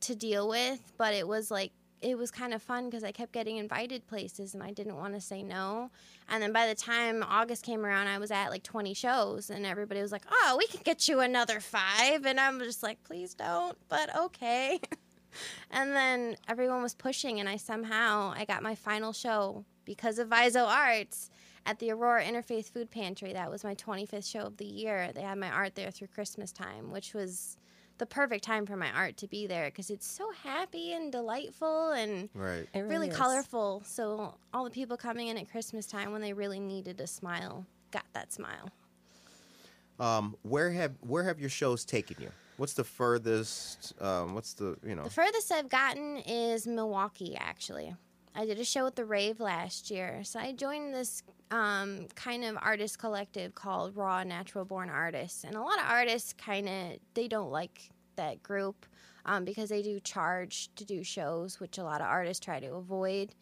[0.00, 0.92] to deal with.
[0.98, 1.72] But it was like
[2.02, 5.14] it was kind of fun because I kept getting invited places, and I didn't want
[5.14, 5.90] to say no.
[6.28, 9.64] And then by the time August came around, I was at like 20 shows, and
[9.64, 12.26] everybody was like, "Oh, we can get you another five.
[12.26, 14.78] and I'm just like, "Please don't," but okay.
[15.70, 20.28] and then everyone was pushing, and I somehow I got my final show because of
[20.28, 21.30] Viso Arts
[21.66, 23.32] at the Aurora Interfaith Food Pantry.
[23.32, 25.10] That was my 25th show of the year.
[25.14, 27.56] They had my art there through Christmas time, which was
[27.98, 31.90] the perfect time for my art to be there because it's so happy and delightful
[31.92, 32.68] and Right.
[32.74, 33.82] It really colorful.
[33.86, 37.66] So all the people coming in at Christmas time when they really needed a smile
[37.92, 38.70] got that smile.
[40.00, 42.30] Um, where have where have your shows taken you?
[42.56, 43.94] What's the furthest?
[44.00, 45.04] Um, what's the you know?
[45.04, 47.94] The furthest I've gotten is Milwaukee, actually.
[48.36, 50.20] I did a show at the Rave last year.
[50.24, 55.44] So I joined this um, kind of artist collective called Raw Natural Born Artists.
[55.44, 58.86] And a lot of artists kind of, they don't like that group
[59.24, 62.74] um, because they do charge to do shows, which a lot of artists try to
[62.74, 63.34] avoid.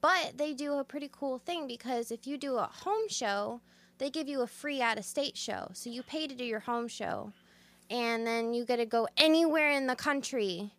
[0.00, 3.60] But they do a pretty cool thing because if you do a home show,
[3.98, 5.68] they give you a free out of state show.
[5.74, 7.32] So you pay to do your home show,
[7.90, 10.72] and then you get to go anywhere in the country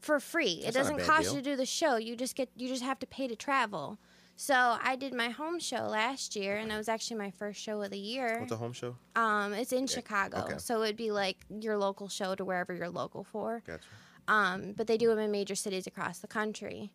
[0.00, 0.60] for free.
[0.62, 1.36] That's it doesn't cost deal.
[1.36, 1.96] you to do the show.
[1.96, 3.98] You just get you just have to pay to travel.
[4.36, 7.80] So I did my home show last year, and that was actually my first show
[7.82, 8.40] of the year.
[8.40, 8.96] What's a home show?
[9.14, 10.54] Um, it's in Chicago, okay.
[10.58, 13.62] so it'd be like your local show to wherever you're local for.
[13.66, 13.84] Gotcha.
[14.28, 16.90] Um, but they do them in major cities across the country.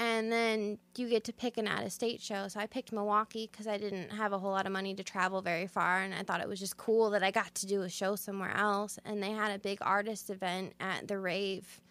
[0.00, 2.48] And then you get to pick an out of state show.
[2.48, 5.42] So I picked Milwaukee because I didn't have a whole lot of money to travel
[5.42, 6.00] very far.
[6.00, 8.56] And I thought it was just cool that I got to do a show somewhere
[8.56, 8.98] else.
[9.04, 11.82] And they had a big artist event at the Rave.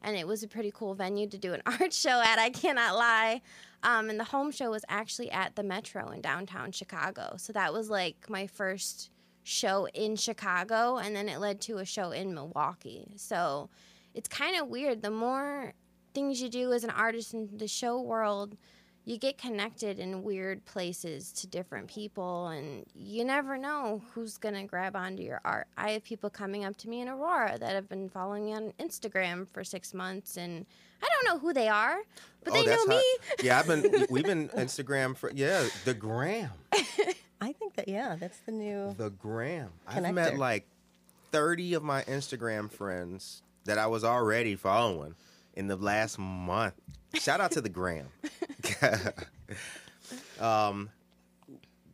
[0.00, 2.94] And it was a pretty cool venue to do an art show at, I cannot
[2.94, 3.42] lie.
[3.82, 7.34] Um, and the home show was actually at the Metro in downtown Chicago.
[7.36, 9.10] So that was like my first
[9.42, 10.98] show in Chicago.
[10.98, 13.08] And then it led to a show in Milwaukee.
[13.16, 13.70] So
[14.14, 15.02] it's kind of weird.
[15.02, 15.74] The more
[16.16, 18.56] things you do as an artist in the show world,
[19.04, 24.64] you get connected in weird places to different people, and you never know who's gonna
[24.64, 25.66] grab onto your art.
[25.76, 28.72] I have people coming up to me in Aurora that have been following me on
[28.80, 30.64] Instagram for six months, and
[31.02, 31.98] I don't know who they are,
[32.42, 32.96] but oh, they know Oh, me.
[33.28, 33.44] hot.
[33.44, 34.06] Yeah, I've been.
[34.10, 36.50] We've been Instagram for yeah the gram,
[37.40, 38.94] I think that yeah, that's the new.
[38.98, 39.68] the gram.
[39.86, 40.66] I've met like
[41.30, 45.14] thirty of my Instagram friends that I was already following
[45.56, 46.74] in the last month.
[47.14, 48.06] Shout out to the gram.
[50.40, 50.90] um,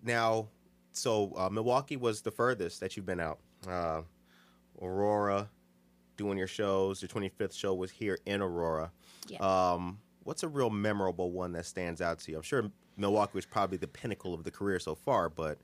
[0.03, 0.49] now,
[0.93, 3.39] so uh, Milwaukee was the furthest that you've been out.
[3.67, 4.03] Uh,
[4.81, 5.49] Aurora,
[6.17, 7.01] doing your shows.
[7.01, 8.91] Your 25th show was here in Aurora.
[9.29, 9.39] Yeah.
[9.39, 12.37] Um, what's a real memorable one that stands out to you?
[12.39, 15.59] I'm sure Milwaukee was probably the pinnacle of the career so far, but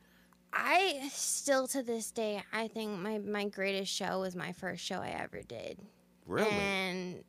[0.52, 5.00] I still to this day, I think my my greatest show was my first show
[5.00, 5.78] I ever did.
[6.26, 7.24] really, and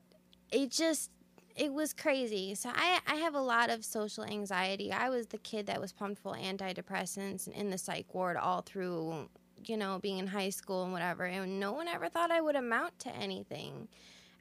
[0.51, 1.11] it just
[1.55, 2.55] it was crazy.
[2.55, 4.93] So I, I have a lot of social anxiety.
[4.93, 8.37] I was the kid that was pumped full of antidepressants and in the psych ward
[8.37, 9.27] all through
[9.65, 12.55] you know being in high school and whatever and no one ever thought i would
[12.55, 13.87] amount to anything.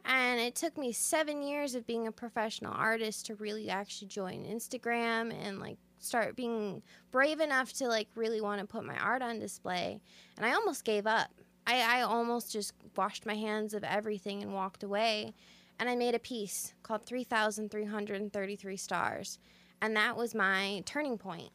[0.04, 4.44] And it took me seven years of being a professional artist to really actually join
[4.44, 9.22] instagram and like start being brave enough to like really want to put my art
[9.22, 10.00] on display.
[10.36, 11.30] And i almost gave up.
[11.66, 15.34] I, I almost just washed my hands of everything and walked away.
[15.78, 19.38] And I made a piece called 3,333 Stars.
[19.80, 21.50] And that was my turning point.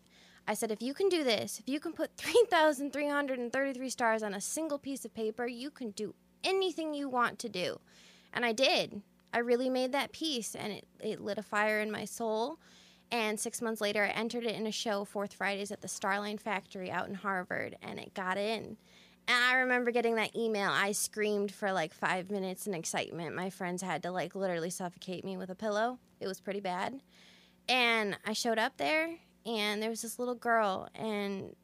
[0.47, 4.41] I said, if you can do this, if you can put 3,333 stars on a
[4.41, 7.79] single piece of paper, you can do anything you want to do.
[8.33, 9.01] And I did.
[9.33, 12.59] I really made that piece, and it, it lit a fire in my soul.
[13.11, 16.39] And six months later, I entered it in a show, Fourth Fridays at the Starline
[16.39, 18.77] Factory out in Harvard, and it got in.
[19.27, 20.69] And I remember getting that email.
[20.69, 23.35] I screamed for like five minutes in excitement.
[23.35, 25.99] My friends had to like literally suffocate me with a pillow.
[26.19, 27.01] It was pretty bad.
[27.69, 29.15] And I showed up there,
[29.45, 31.55] and there was this little girl, and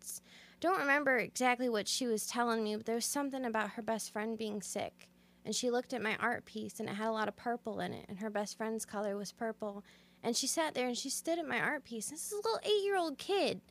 [0.62, 4.14] don't remember exactly what she was telling me, but there was something about her best
[4.14, 5.10] friend being sick.
[5.44, 7.92] And she looked at my art piece, and it had a lot of purple in
[7.92, 9.84] it, and her best friend's color was purple.
[10.24, 12.10] And she sat there and she stood at my art piece.
[12.10, 13.62] This is a little eight year old kid.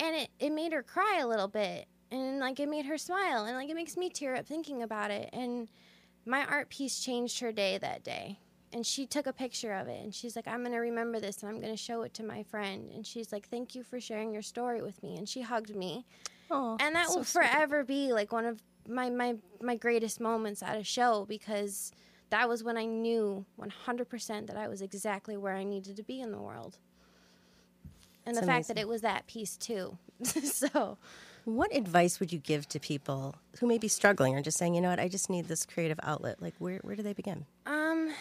[0.00, 3.44] And it, it made her cry a little bit and like it made her smile
[3.44, 5.68] and like it makes me tear up thinking about it and
[6.26, 8.38] my art piece changed her day that day
[8.72, 11.42] and she took a picture of it and she's like i'm going to remember this
[11.42, 14.00] and i'm going to show it to my friend and she's like thank you for
[14.00, 16.04] sharing your story with me and she hugged me.
[16.50, 17.44] Oh, and that so will sweet.
[17.44, 21.92] forever be like one of my, my my greatest moments at a show because
[22.30, 26.20] that was when i knew 100% that i was exactly where i needed to be
[26.20, 26.78] in the world.
[28.24, 29.96] And the fact that it was that piece too.
[30.24, 30.98] So
[31.48, 34.82] What advice would you give to people who may be struggling or just saying, you
[34.82, 36.42] know what, I just need this creative outlet?
[36.42, 37.46] Like, where, where do they begin?
[37.64, 38.12] Um,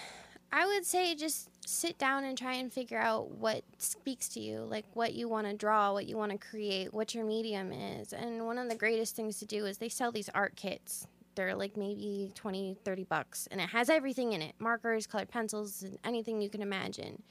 [0.53, 4.59] I would say just sit down and try and figure out what speaks to you,
[4.59, 8.13] like what you want to draw, what you want to create, what your medium is.
[8.13, 11.05] And one of the greatest things to do is they sell these art kits.
[11.35, 15.83] They're like maybe 20, 30 bucks, and it has everything in it markers, colored pencils,
[15.83, 17.21] and anything you can imagine.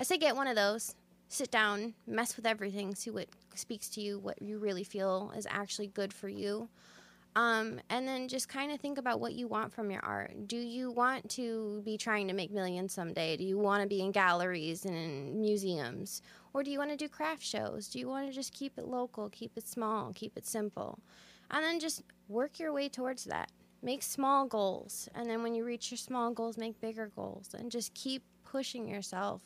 [0.00, 0.96] I say get one of those,
[1.34, 5.46] sit down, mess with everything, see what speaks to you, what you really feel is
[5.50, 6.68] actually good for you.
[7.36, 10.46] Um, and then just kind of think about what you want from your art.
[10.46, 13.36] Do you want to be trying to make millions someday?
[13.36, 16.22] Do you want to be in galleries and in museums?
[16.52, 17.88] Or do you want to do craft shows?
[17.88, 21.00] Do you want to just keep it local, keep it small, keep it simple?
[21.50, 23.50] And then just work your way towards that.
[23.82, 25.08] Make small goals.
[25.16, 27.50] And then when you reach your small goals, make bigger goals.
[27.58, 29.42] And just keep pushing yourself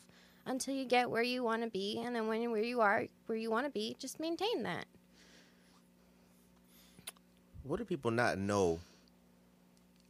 [0.49, 2.01] until you get where you want to be.
[2.03, 4.85] And then when you're where you are, where you want to be, just maintain that.
[7.63, 8.79] What do people not know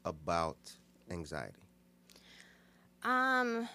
[0.05, 0.57] about
[1.11, 1.53] anxiety?
[3.03, 3.67] Um,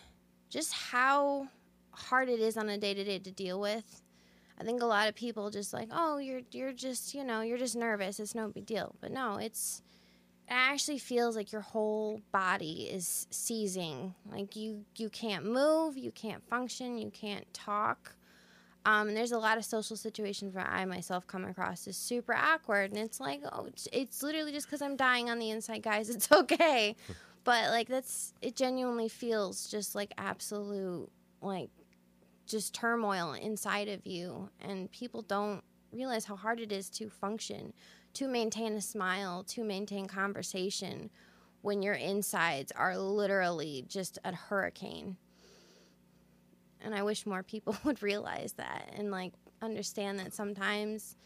[0.49, 1.49] just how
[1.93, 4.03] hard it is on a day to day to deal with.
[4.59, 7.59] I think a lot of people just like, oh, you're you're just you know you're
[7.59, 8.19] just nervous.
[8.19, 8.95] It's no big deal.
[9.01, 9.83] But no, it's
[10.49, 14.15] it actually feels like your whole body is seizing.
[14.31, 18.15] Like you you can't move, you can't function, you can't talk.
[18.87, 22.35] Um, and there's a lot of social situations where I myself come across as super
[22.35, 25.83] awkward, and it's like, oh, it's, it's literally just because I'm dying on the inside,
[25.83, 26.11] guys.
[26.15, 26.95] It's okay,
[27.45, 28.57] but like that's it.
[28.57, 31.71] Genuinely feels just like absolute like
[32.47, 37.73] just turmoil inside of you, and people don't realize how hard it is to function,
[38.15, 41.11] to maintain a smile, to maintain conversation
[41.63, 45.17] when your insides are literally just a hurricane
[46.85, 51.17] and I wish more people would realize that and like understand that sometimes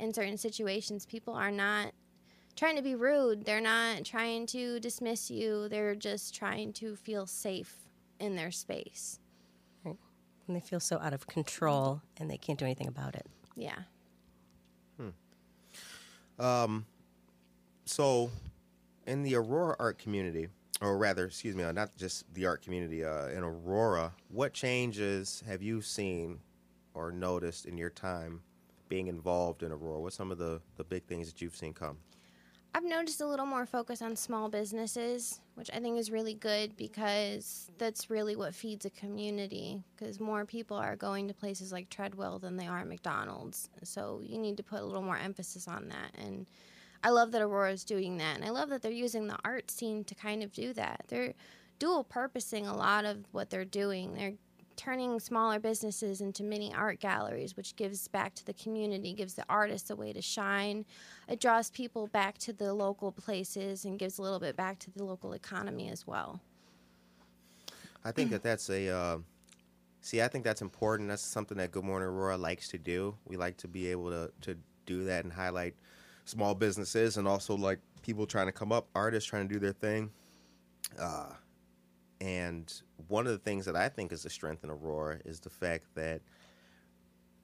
[0.00, 1.92] in certain situations people are not
[2.56, 3.44] trying to be rude.
[3.44, 5.68] They're not trying to dismiss you.
[5.68, 7.76] They're just trying to feel safe
[8.18, 9.18] in their space.
[9.84, 13.26] And they feel so out of control and they can't do anything about it.
[13.54, 13.78] Yeah.
[17.84, 18.30] So,
[19.06, 20.48] in the Aurora art community,
[20.80, 25.42] or rather, excuse me, uh, not just the art community, uh, in Aurora, what changes
[25.46, 26.38] have you seen
[26.94, 28.40] or noticed in your time
[28.88, 30.00] being involved in Aurora?
[30.00, 31.98] What's some of the, the big things that you've seen come?
[32.74, 36.74] I've noticed a little more focus on small businesses, which I think is really good
[36.76, 39.82] because that's really what feeds a community.
[39.94, 43.68] Because more people are going to places like Treadwell than they are McDonald's.
[43.82, 46.14] So you need to put a little more emphasis on that.
[46.18, 46.46] And
[47.04, 48.36] I love that Aurora is doing that.
[48.36, 51.04] And I love that they're using the art scene to kind of do that.
[51.08, 51.34] They're
[51.78, 54.14] dual purposing a lot of what they're doing.
[54.14, 54.34] They're
[54.76, 59.44] turning smaller businesses into mini art galleries, which gives back to the community, gives the
[59.48, 60.84] artists a way to shine.
[61.28, 64.90] It draws people back to the local places and gives a little bit back to
[64.90, 66.40] the local economy as well.
[68.04, 68.88] I think that that's a.
[68.88, 69.18] Uh,
[70.00, 71.08] see, I think that's important.
[71.08, 73.16] That's something that Good Morning Aurora likes to do.
[73.26, 74.56] We like to be able to to
[74.86, 75.74] do that and highlight
[76.24, 79.72] small businesses and also like people trying to come up, artists trying to do their
[79.72, 80.10] thing.
[80.98, 81.30] Uh,
[82.22, 82.72] and
[83.08, 85.86] one of the things that I think is a strength in Aurora is the fact
[85.96, 86.22] that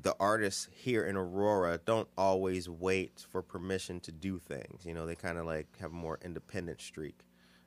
[0.00, 4.86] the artists here in Aurora don't always wait for permission to do things.
[4.86, 7.18] You know, they kind of like have a more independent streak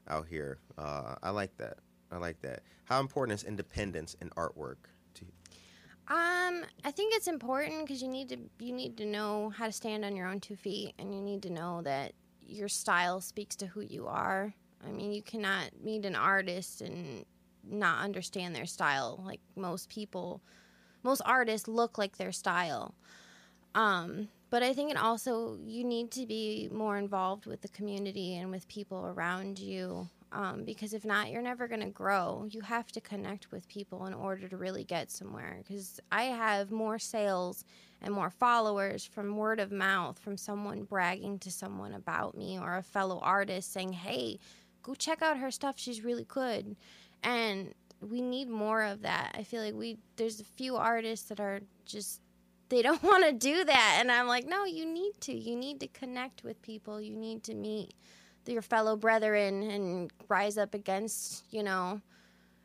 [0.08, 0.60] out here.
[0.78, 1.80] Uh, I like that.
[2.14, 2.62] I like that.
[2.86, 4.78] How important is independence in artwork
[5.16, 5.32] to you?
[6.08, 9.72] Um, I think it's important because you need to you need to know how to
[9.74, 13.58] stand on your own two feet, and you need to know that your style speaks
[13.58, 14.54] to who you are.
[14.88, 17.26] I mean, you cannot meet an artist and
[17.64, 19.22] not understand their style.
[19.26, 20.42] Like most people
[21.04, 22.94] most artists look like their style.
[23.74, 28.38] Um, but I think it also you need to be more involved with the community
[28.38, 30.10] and with people around you.
[30.34, 32.48] Um, because if not, you're never going to grow.
[32.50, 35.58] You have to connect with people in order to really get somewhere.
[35.58, 37.66] Because I have more sales
[38.02, 42.78] and more followers from word of mouth, from someone bragging to someone about me, or
[42.78, 44.40] a fellow artist saying, "Hey,
[44.84, 45.76] go check out her stuff.
[45.78, 46.76] She's really good."
[47.24, 49.36] And we need more of that.
[49.38, 52.22] I feel like we there's a few artists that are just
[52.70, 55.34] they don't want to do that and I'm like, "No, you need to.
[55.34, 57.02] You need to connect with people.
[57.02, 57.94] You need to meet
[58.48, 62.02] your fellow brethren and rise up against, you know,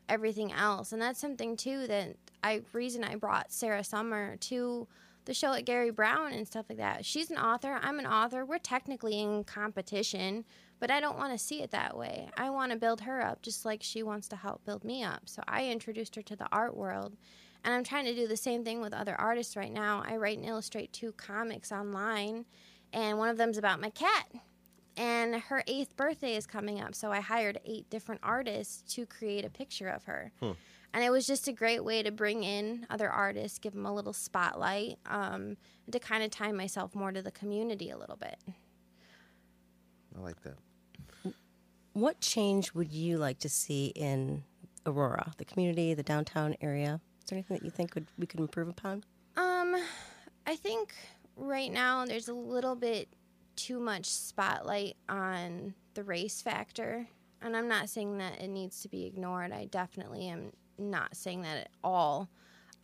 [0.09, 4.87] everything else." And that's something too that I reason I brought Sarah Summer to
[5.25, 7.05] the show at Gary Brown and stuff like that.
[7.05, 8.45] She's an author, I'm an author.
[8.45, 10.45] We're technically in competition,
[10.79, 12.29] but I don't want to see it that way.
[12.37, 15.21] I want to build her up just like she wants to help build me up.
[15.25, 17.17] So I introduced her to the art world.
[17.63, 20.03] And I'm trying to do the same thing with other artists right now.
[20.07, 22.45] I write and illustrate two comics online,
[22.93, 24.31] and one of them's about my cat.
[24.95, 29.43] And her eighth birthday is coming up, so I hired eight different artists to create
[29.43, 30.31] a picture of her.
[30.39, 30.51] Hmm.
[30.93, 33.93] And it was just a great way to bring in other artists, give them a
[33.93, 35.57] little spotlight, um,
[35.91, 38.37] to kind of tie myself more to the community a little bit.
[40.17, 40.57] I like that.
[41.97, 44.43] What change would you like to see in
[44.85, 47.01] Aurora, the community, the downtown area?
[47.23, 49.03] Is there anything that you think would, we could improve upon?
[49.35, 49.75] Um,
[50.45, 50.93] I think
[51.35, 53.09] right now there's a little bit
[53.55, 57.07] too much spotlight on the race factor.
[57.41, 59.51] And I'm not saying that it needs to be ignored.
[59.51, 62.29] I definitely am not saying that at all.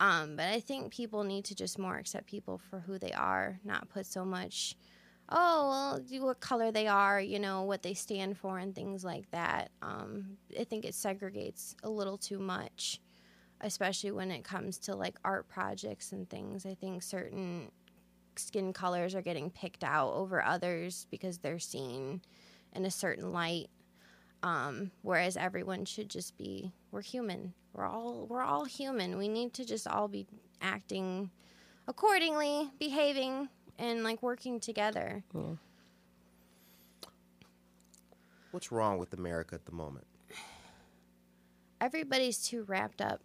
[0.00, 3.60] Um, but I think people need to just more accept people for who they are,
[3.64, 4.74] not put so much,
[5.28, 9.30] oh, well, what color they are, you know, what they stand for, and things like
[9.30, 9.70] that.
[9.82, 13.00] Um, I think it segregates a little too much,
[13.60, 16.66] especially when it comes to like art projects and things.
[16.66, 17.70] I think certain
[18.36, 22.20] skin colors are getting picked out over others because they're seen
[22.72, 23.68] in a certain light.
[24.42, 27.54] Um, whereas everyone should just be we're human.
[27.72, 29.16] We're all we're all human.
[29.16, 30.26] We need to just all be
[30.60, 31.30] acting
[31.88, 33.48] accordingly, behaving
[33.78, 35.22] and like working together.
[38.50, 40.06] What's wrong with America at the moment?
[41.80, 43.20] Everybody's too wrapped up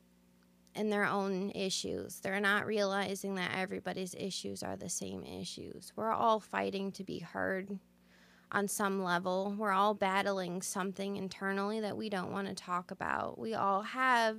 [0.76, 2.20] in their own issues.
[2.20, 5.94] They're not realizing that everybody's issues are the same issues.
[5.96, 7.80] We're all fighting to be heard
[8.52, 9.56] on some level.
[9.58, 13.38] We're all battling something internally that we don't want to talk about.
[13.38, 14.38] We all have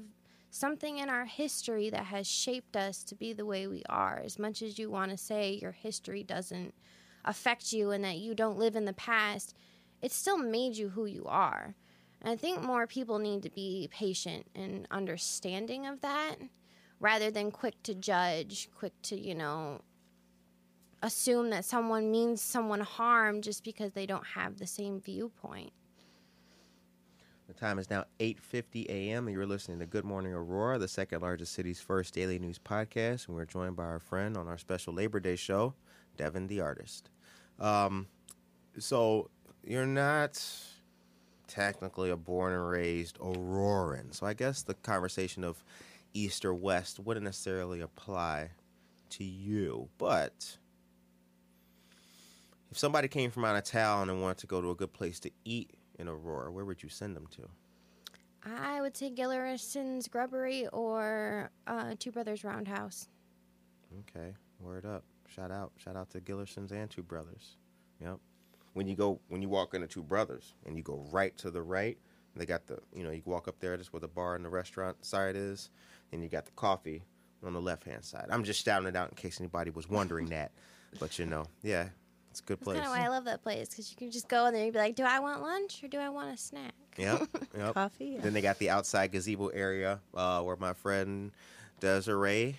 [0.51, 4.21] something in our history that has shaped us to be the way we are.
[4.25, 6.75] As much as you want to say your history doesn't
[7.25, 9.55] affect you and that you don't live in the past,
[10.03, 11.75] it still made you who you are.
[12.21, 16.37] And I think more people need to be patient and understanding of that
[16.99, 19.81] rather than quick to judge, quick to, you know,
[21.03, 25.73] assume that someone means someone harm just because they don't have the same viewpoint.
[27.51, 29.27] The time is now 8:50 a.m.
[29.27, 33.27] and you're listening to Good Morning Aurora, the second largest city's first daily news podcast,
[33.27, 35.75] and we're joined by our friend on our special Labor Day show,
[36.17, 37.11] Devan the artist.
[37.59, 38.07] Um,
[38.79, 39.31] so
[39.65, 40.41] you're not
[41.49, 45.65] technically a born and raised Auroran, so I guess the conversation of
[46.15, 48.51] East or West wouldn't necessarily apply
[49.09, 50.57] to you, but
[52.71, 55.19] if somebody came from out of town and wanted to go to a good place
[55.19, 57.43] to eat in Aurora, where would you send them to?
[58.45, 63.09] I would say Gillerson's Grubbery or uh, Two Brothers Roundhouse.
[64.01, 65.05] Okay, word up.
[65.29, 67.57] Shout out, shout out to Gillersons and Two Brothers.
[68.01, 68.19] Yep.
[68.73, 71.63] When you go, when you walk into Two Brothers and you go right to the
[71.63, 71.99] right,
[72.35, 74.49] they got the, you know, you walk up there just where the bar and the
[74.49, 75.71] restaurant side is,
[76.13, 77.03] and you got the coffee
[77.45, 78.27] on the left hand side.
[78.31, 80.53] I'm just shouting it out in case anybody was wondering that,
[80.99, 81.89] but you know, yeah,
[82.31, 82.79] it's a good That's place.
[82.79, 84.73] kind of why I love that place because you can just go in there and
[84.73, 87.75] be like, "Do I want lunch or do I want a snack?" Yep, yep.
[87.75, 88.05] Coffee?
[88.07, 88.21] Yeah.
[88.21, 91.33] Then they got the outside gazebo area uh, where my friend
[91.81, 92.57] Desiree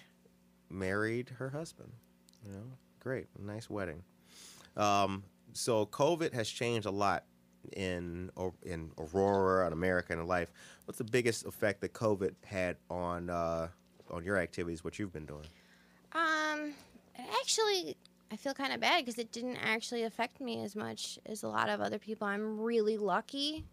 [0.69, 1.91] married her husband.
[2.45, 2.63] You know,
[2.99, 4.03] great, nice wedding.
[4.75, 7.23] Um, so COVID has changed a lot
[7.73, 8.31] in
[8.63, 10.51] in Aurora and America and life.
[10.85, 13.67] What's the biggest effect that COVID had on uh,
[14.09, 14.83] on your activities?
[14.83, 15.45] What you've been doing?
[16.13, 16.73] Um,
[17.39, 17.95] actually,
[18.31, 21.49] I feel kind of bad because it didn't actually affect me as much as a
[21.49, 22.27] lot of other people.
[22.27, 23.65] I'm really lucky.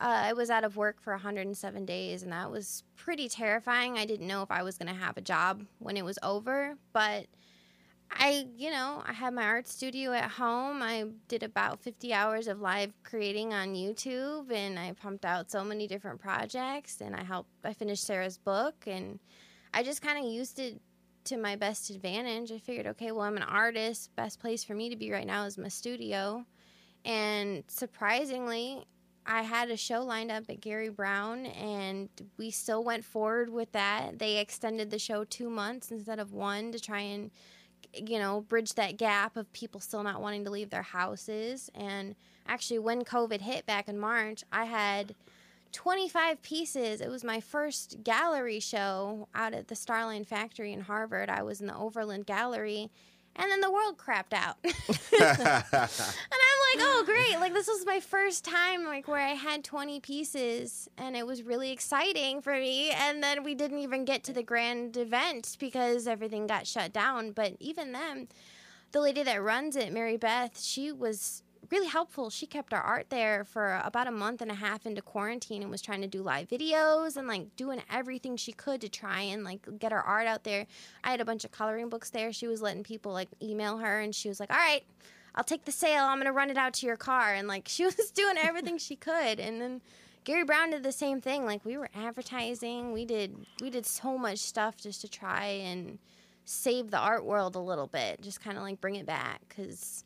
[0.00, 3.98] Uh, I was out of work for 107 days, and that was pretty terrifying.
[3.98, 6.76] I didn't know if I was going to have a job when it was over,
[6.92, 7.26] but
[8.12, 10.80] I, you know, I had my art studio at home.
[10.80, 15.64] I did about 50 hours of live creating on YouTube, and I pumped out so
[15.64, 17.00] many different projects.
[17.00, 19.18] And I helped, I finished Sarah's book, and
[19.74, 20.80] I just kind of used it
[21.28, 22.50] to my best advantage.
[22.50, 24.14] I figured, okay, well, I'm an artist.
[24.16, 26.44] Best place for me to be right now is my studio.
[27.04, 28.86] And surprisingly,
[29.26, 32.08] I had a show lined up at Gary Brown, and
[32.38, 34.18] we still went forward with that.
[34.18, 37.30] They extended the show two months instead of one to try and,
[37.92, 41.70] you know, bridge that gap of people still not wanting to leave their houses.
[41.74, 42.14] And
[42.46, 45.14] actually, when COVID hit back in March, I had
[45.72, 47.00] 25 pieces.
[47.00, 51.28] It was my first gallery show out at the Starline Factory in Harvard.
[51.28, 52.90] I was in the Overland Gallery,
[53.36, 54.56] and then the world crapped out.
[54.64, 54.74] and
[55.22, 57.38] I'm like, oh, great.
[57.38, 61.42] Like, this was my first time, like, where I had 20 pieces, and it was
[61.42, 62.90] really exciting for me.
[62.90, 67.30] And then we didn't even get to the grand event because everything got shut down.
[67.30, 68.28] But even then,
[68.92, 72.30] the lady that runs it, Mary Beth, she was really helpful.
[72.30, 75.70] She kept our art there for about a month and a half into quarantine and
[75.70, 79.44] was trying to do live videos and like doing everything she could to try and
[79.44, 80.66] like get our art out there.
[81.04, 82.32] I had a bunch of coloring books there.
[82.32, 84.84] She was letting people like email her and she was like, "All right,
[85.34, 86.04] I'll take the sale.
[86.04, 88.78] I'm going to run it out to your car." And like she was doing everything
[88.78, 89.40] she could.
[89.40, 89.80] And then
[90.24, 91.44] Gary Brown did the same thing.
[91.44, 92.92] Like we were advertising.
[92.92, 95.98] We did we did so much stuff just to try and
[96.44, 98.22] save the art world a little bit.
[98.22, 100.04] Just kind of like bring it back cuz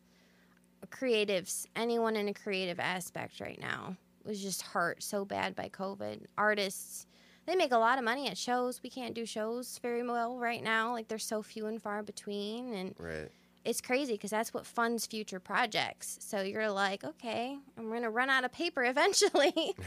[0.90, 6.26] creatives, anyone in a creative aspect right now was just hurt so bad by COVID.
[6.38, 7.06] Artists,
[7.46, 8.82] they make a lot of money at shows.
[8.82, 10.92] We can't do shows very well right now.
[10.92, 13.30] Like they're so few and far between, and Right.
[13.64, 16.18] it's crazy because that's what funds future projects.
[16.20, 19.74] So you're like, okay, I'm gonna run out of paper eventually.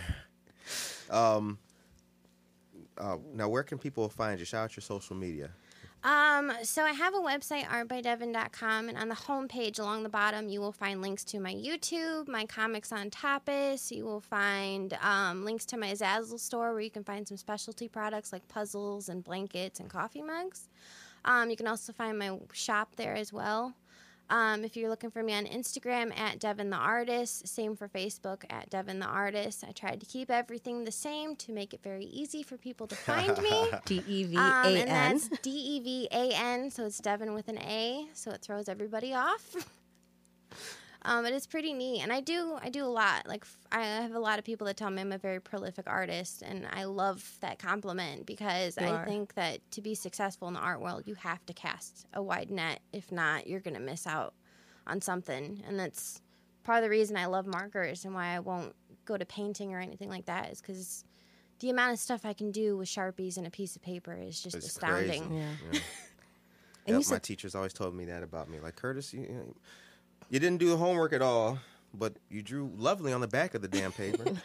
[1.12, 1.60] Um.
[2.98, 4.46] Uh, now, where can people find you?
[4.46, 5.52] Shout out your social media.
[6.06, 10.62] Um, so I have a website, artbydevan.com, and on the homepage along the bottom, you
[10.62, 13.90] will find links to my YouTube, my comics on Tapas.
[13.90, 17.88] You will find um, links to my Zazzle store where you can find some specialty
[17.88, 20.70] products like puzzles and blankets and coffee mugs.
[21.26, 23.74] Um, you can also find my shop there as well.
[24.30, 28.44] Um, if you're looking for me on Instagram at Devan the Artist, same for Facebook
[28.50, 29.64] at Devan the Artist.
[29.68, 32.96] I tried to keep everything the same to make it very easy for people to
[32.96, 33.70] find me.
[33.86, 37.48] D E V Um, and that's D E V A N, so it's Devan with
[37.50, 39.56] an A, so it throws everybody off.
[41.06, 43.28] um, but it's pretty neat, and I do I do a lot.
[43.28, 45.86] Like f- I have a lot of people that tell me I'm a very prolific
[45.88, 49.06] artist, and I love that compliment because You I are.
[49.06, 52.50] think that to be successful in the art world, you have to cast a wide
[52.52, 52.80] net.
[52.92, 54.34] If not, you're gonna miss out
[54.88, 56.22] on something, and that's
[56.64, 58.76] part of the reason I love markers and why I won't
[59.06, 61.04] go to painting or anything like that is because
[61.60, 64.42] the amount of stuff I can do with sharpies and a piece of paper is
[64.42, 65.24] just It's astounding.
[65.28, 65.36] crazy.
[65.36, 65.52] Yeah.
[65.74, 65.80] Yeah.
[66.88, 68.60] And Yep, you said- my teachers always told me that about me.
[68.60, 69.56] Like Curtis, you, you, know,
[70.30, 71.60] you didn't do the homework at all,
[71.94, 74.24] but you drew lovely on the back of the damn paper.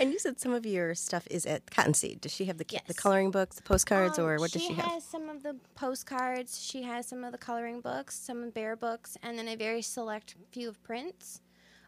[0.00, 2.22] And you said some of your stuff is at Cottonseed.
[2.22, 4.86] Does she have the the coloring books, the postcards, Um, or what does she have?
[4.86, 6.62] She has some of the postcards.
[6.64, 9.82] She has some of the coloring books, some of bear books, and then a very
[9.82, 11.42] select few of prints.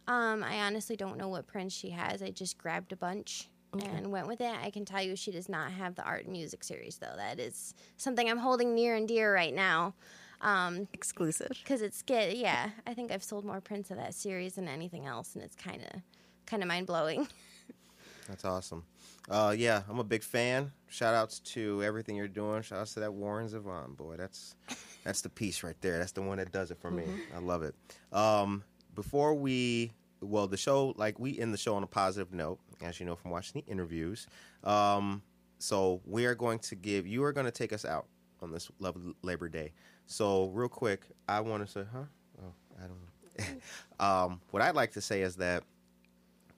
[0.06, 2.22] Um, I honestly don't know what prints she has.
[2.22, 4.54] I just grabbed a bunch and went with it.
[4.62, 7.14] I can tell you she does not have the art and music series though.
[7.16, 9.94] That is something I'm holding near and dear right now.
[10.42, 11.48] Um, Exclusive.
[11.62, 12.70] because it's get yeah.
[12.86, 15.82] I think I've sold more prints of that series than anything else, and it's kind
[15.82, 16.00] of
[16.46, 17.28] kind of mind blowing.
[18.28, 18.84] That's awesome.
[19.28, 20.72] Uh, yeah, I'm a big fan.
[20.88, 22.62] Shout outs to everything you're doing.
[22.62, 24.16] Shout outs to that Warren Zevon boy.
[24.16, 24.56] That's
[25.04, 25.98] that's the piece right there.
[25.98, 27.04] That's the one that does it for me.
[27.34, 27.74] I love it.
[28.12, 28.64] Um,
[28.94, 33.00] before we, well, the show, like we end the show on a positive note, as
[33.00, 34.26] you know from watching the interviews.
[34.64, 35.22] Um,
[35.58, 37.06] so we are going to give.
[37.06, 38.06] You are going to take us out
[38.40, 39.72] on this lovely Labor Day.
[40.12, 42.04] So real quick, I want to say, huh?
[42.42, 44.04] Oh, I don't know.
[44.06, 45.64] um, what I'd like to say is that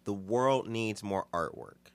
[0.03, 1.93] the world needs more artwork.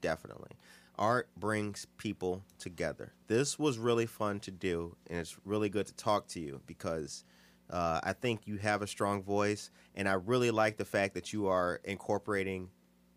[0.00, 0.50] Definitely.
[0.98, 3.12] Art brings people together.
[3.28, 7.22] This was really fun to do, and it's really good to talk to you because
[7.70, 11.32] uh, I think you have a strong voice, and I really like the fact that
[11.32, 12.70] you are incorporating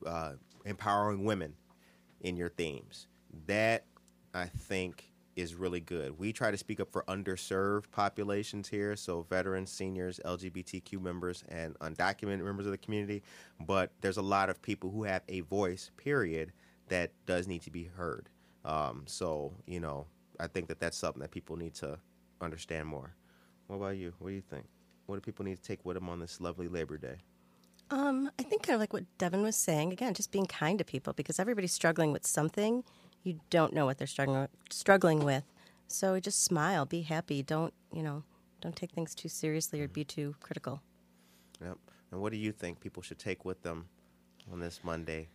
[0.05, 0.33] uh,
[0.65, 1.55] empowering women
[2.19, 3.07] in your themes.
[3.47, 3.85] That
[4.35, 6.17] I think is really good.
[6.17, 11.77] We try to speak up for underserved populations here, so veterans, seniors, LGBTQ members, and
[11.79, 13.23] undocumented members of the community.
[13.59, 16.51] But there's a lot of people who have a voice, period,
[16.89, 18.29] that does need to be heard.
[18.65, 20.05] Um, so, you know,
[20.39, 21.97] I think that that's something that people need to
[22.41, 23.15] understand more.
[23.67, 24.13] What about you?
[24.19, 24.65] What do you think?
[25.05, 27.15] What do people need to take with them on this lovely Labor Day?
[27.89, 30.85] Um, I think kind of like what Devan was saying again, just being kind to
[30.85, 32.83] people because everybody's struggling with something.
[33.23, 35.43] You don't know what they're struggling struggling with,
[35.87, 37.43] so just smile, be happy.
[37.43, 38.23] Don't you know?
[38.61, 40.81] Don't take things too seriously or be too critical.
[41.61, 41.77] Yep.
[42.11, 43.87] And what do you think people should take with them
[44.51, 45.29] on this Monday?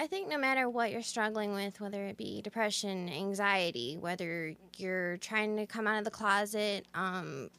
[0.00, 5.16] I think no matter what you're struggling with, whether it be depression, anxiety, whether you're
[5.16, 7.50] trying to come out of the closet, um,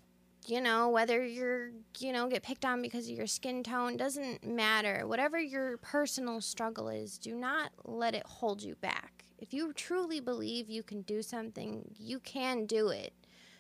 [0.48, 4.46] you know, whether you're, you know, get picked on because of your skin tone, doesn't
[4.46, 5.06] matter.
[5.06, 9.19] Whatever your personal struggle is, do not let it hold you back.
[9.40, 13.14] If you truly believe you can do something, you can do it.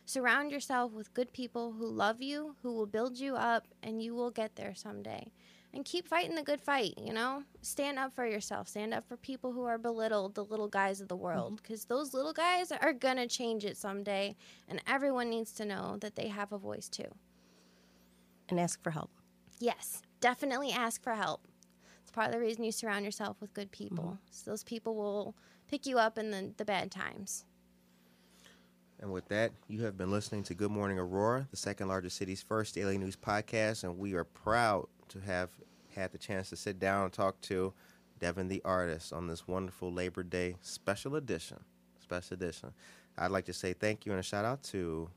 [0.05, 4.13] Surround yourself with good people who love you, who will build you up, and you
[4.13, 5.32] will get there someday
[5.73, 7.43] and keep fighting the good fight, you know?
[7.61, 8.67] Stand up for yourself.
[8.67, 11.93] Stand up for people who are belittled, the little guys of the world, because mm-hmm.
[11.93, 14.36] those little guys are going to change it someday,
[14.67, 17.09] and everyone needs to know that they have a voice too.
[18.49, 19.11] And ask for help.
[19.59, 21.47] Yes, definitely ask for help.
[22.01, 24.05] It's part of the reason you surround yourself with good people.
[24.05, 24.32] Mm-hmm.
[24.32, 25.36] So those people will
[25.70, 27.45] pick you up in the, the bad times.
[28.99, 32.41] And with that, you have been listening to Good Morning Aurora, the second largest city's
[32.41, 35.49] first daily news podcast, and we are proud to have
[35.95, 37.74] had the chance to sit down and talk to
[38.20, 41.57] Devan the artist on this wonderful Labor Day special edition.
[42.01, 42.74] Special edition.
[43.17, 45.09] I'd like to say thank you and a shout out to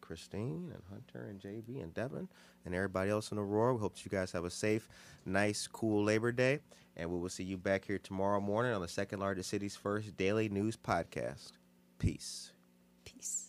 [0.00, 2.26] Christine and Hunter and JB and Devan
[2.64, 3.74] and everybody else in Aurora.
[3.74, 4.88] We hope you guys have a safe,
[5.24, 6.58] nice, cool Labor Day.
[6.96, 10.16] And we will see you back here tomorrow morning on the second largest city's first
[10.16, 11.52] daily news podcast.
[11.98, 12.52] Peace.
[13.04, 13.41] Peace.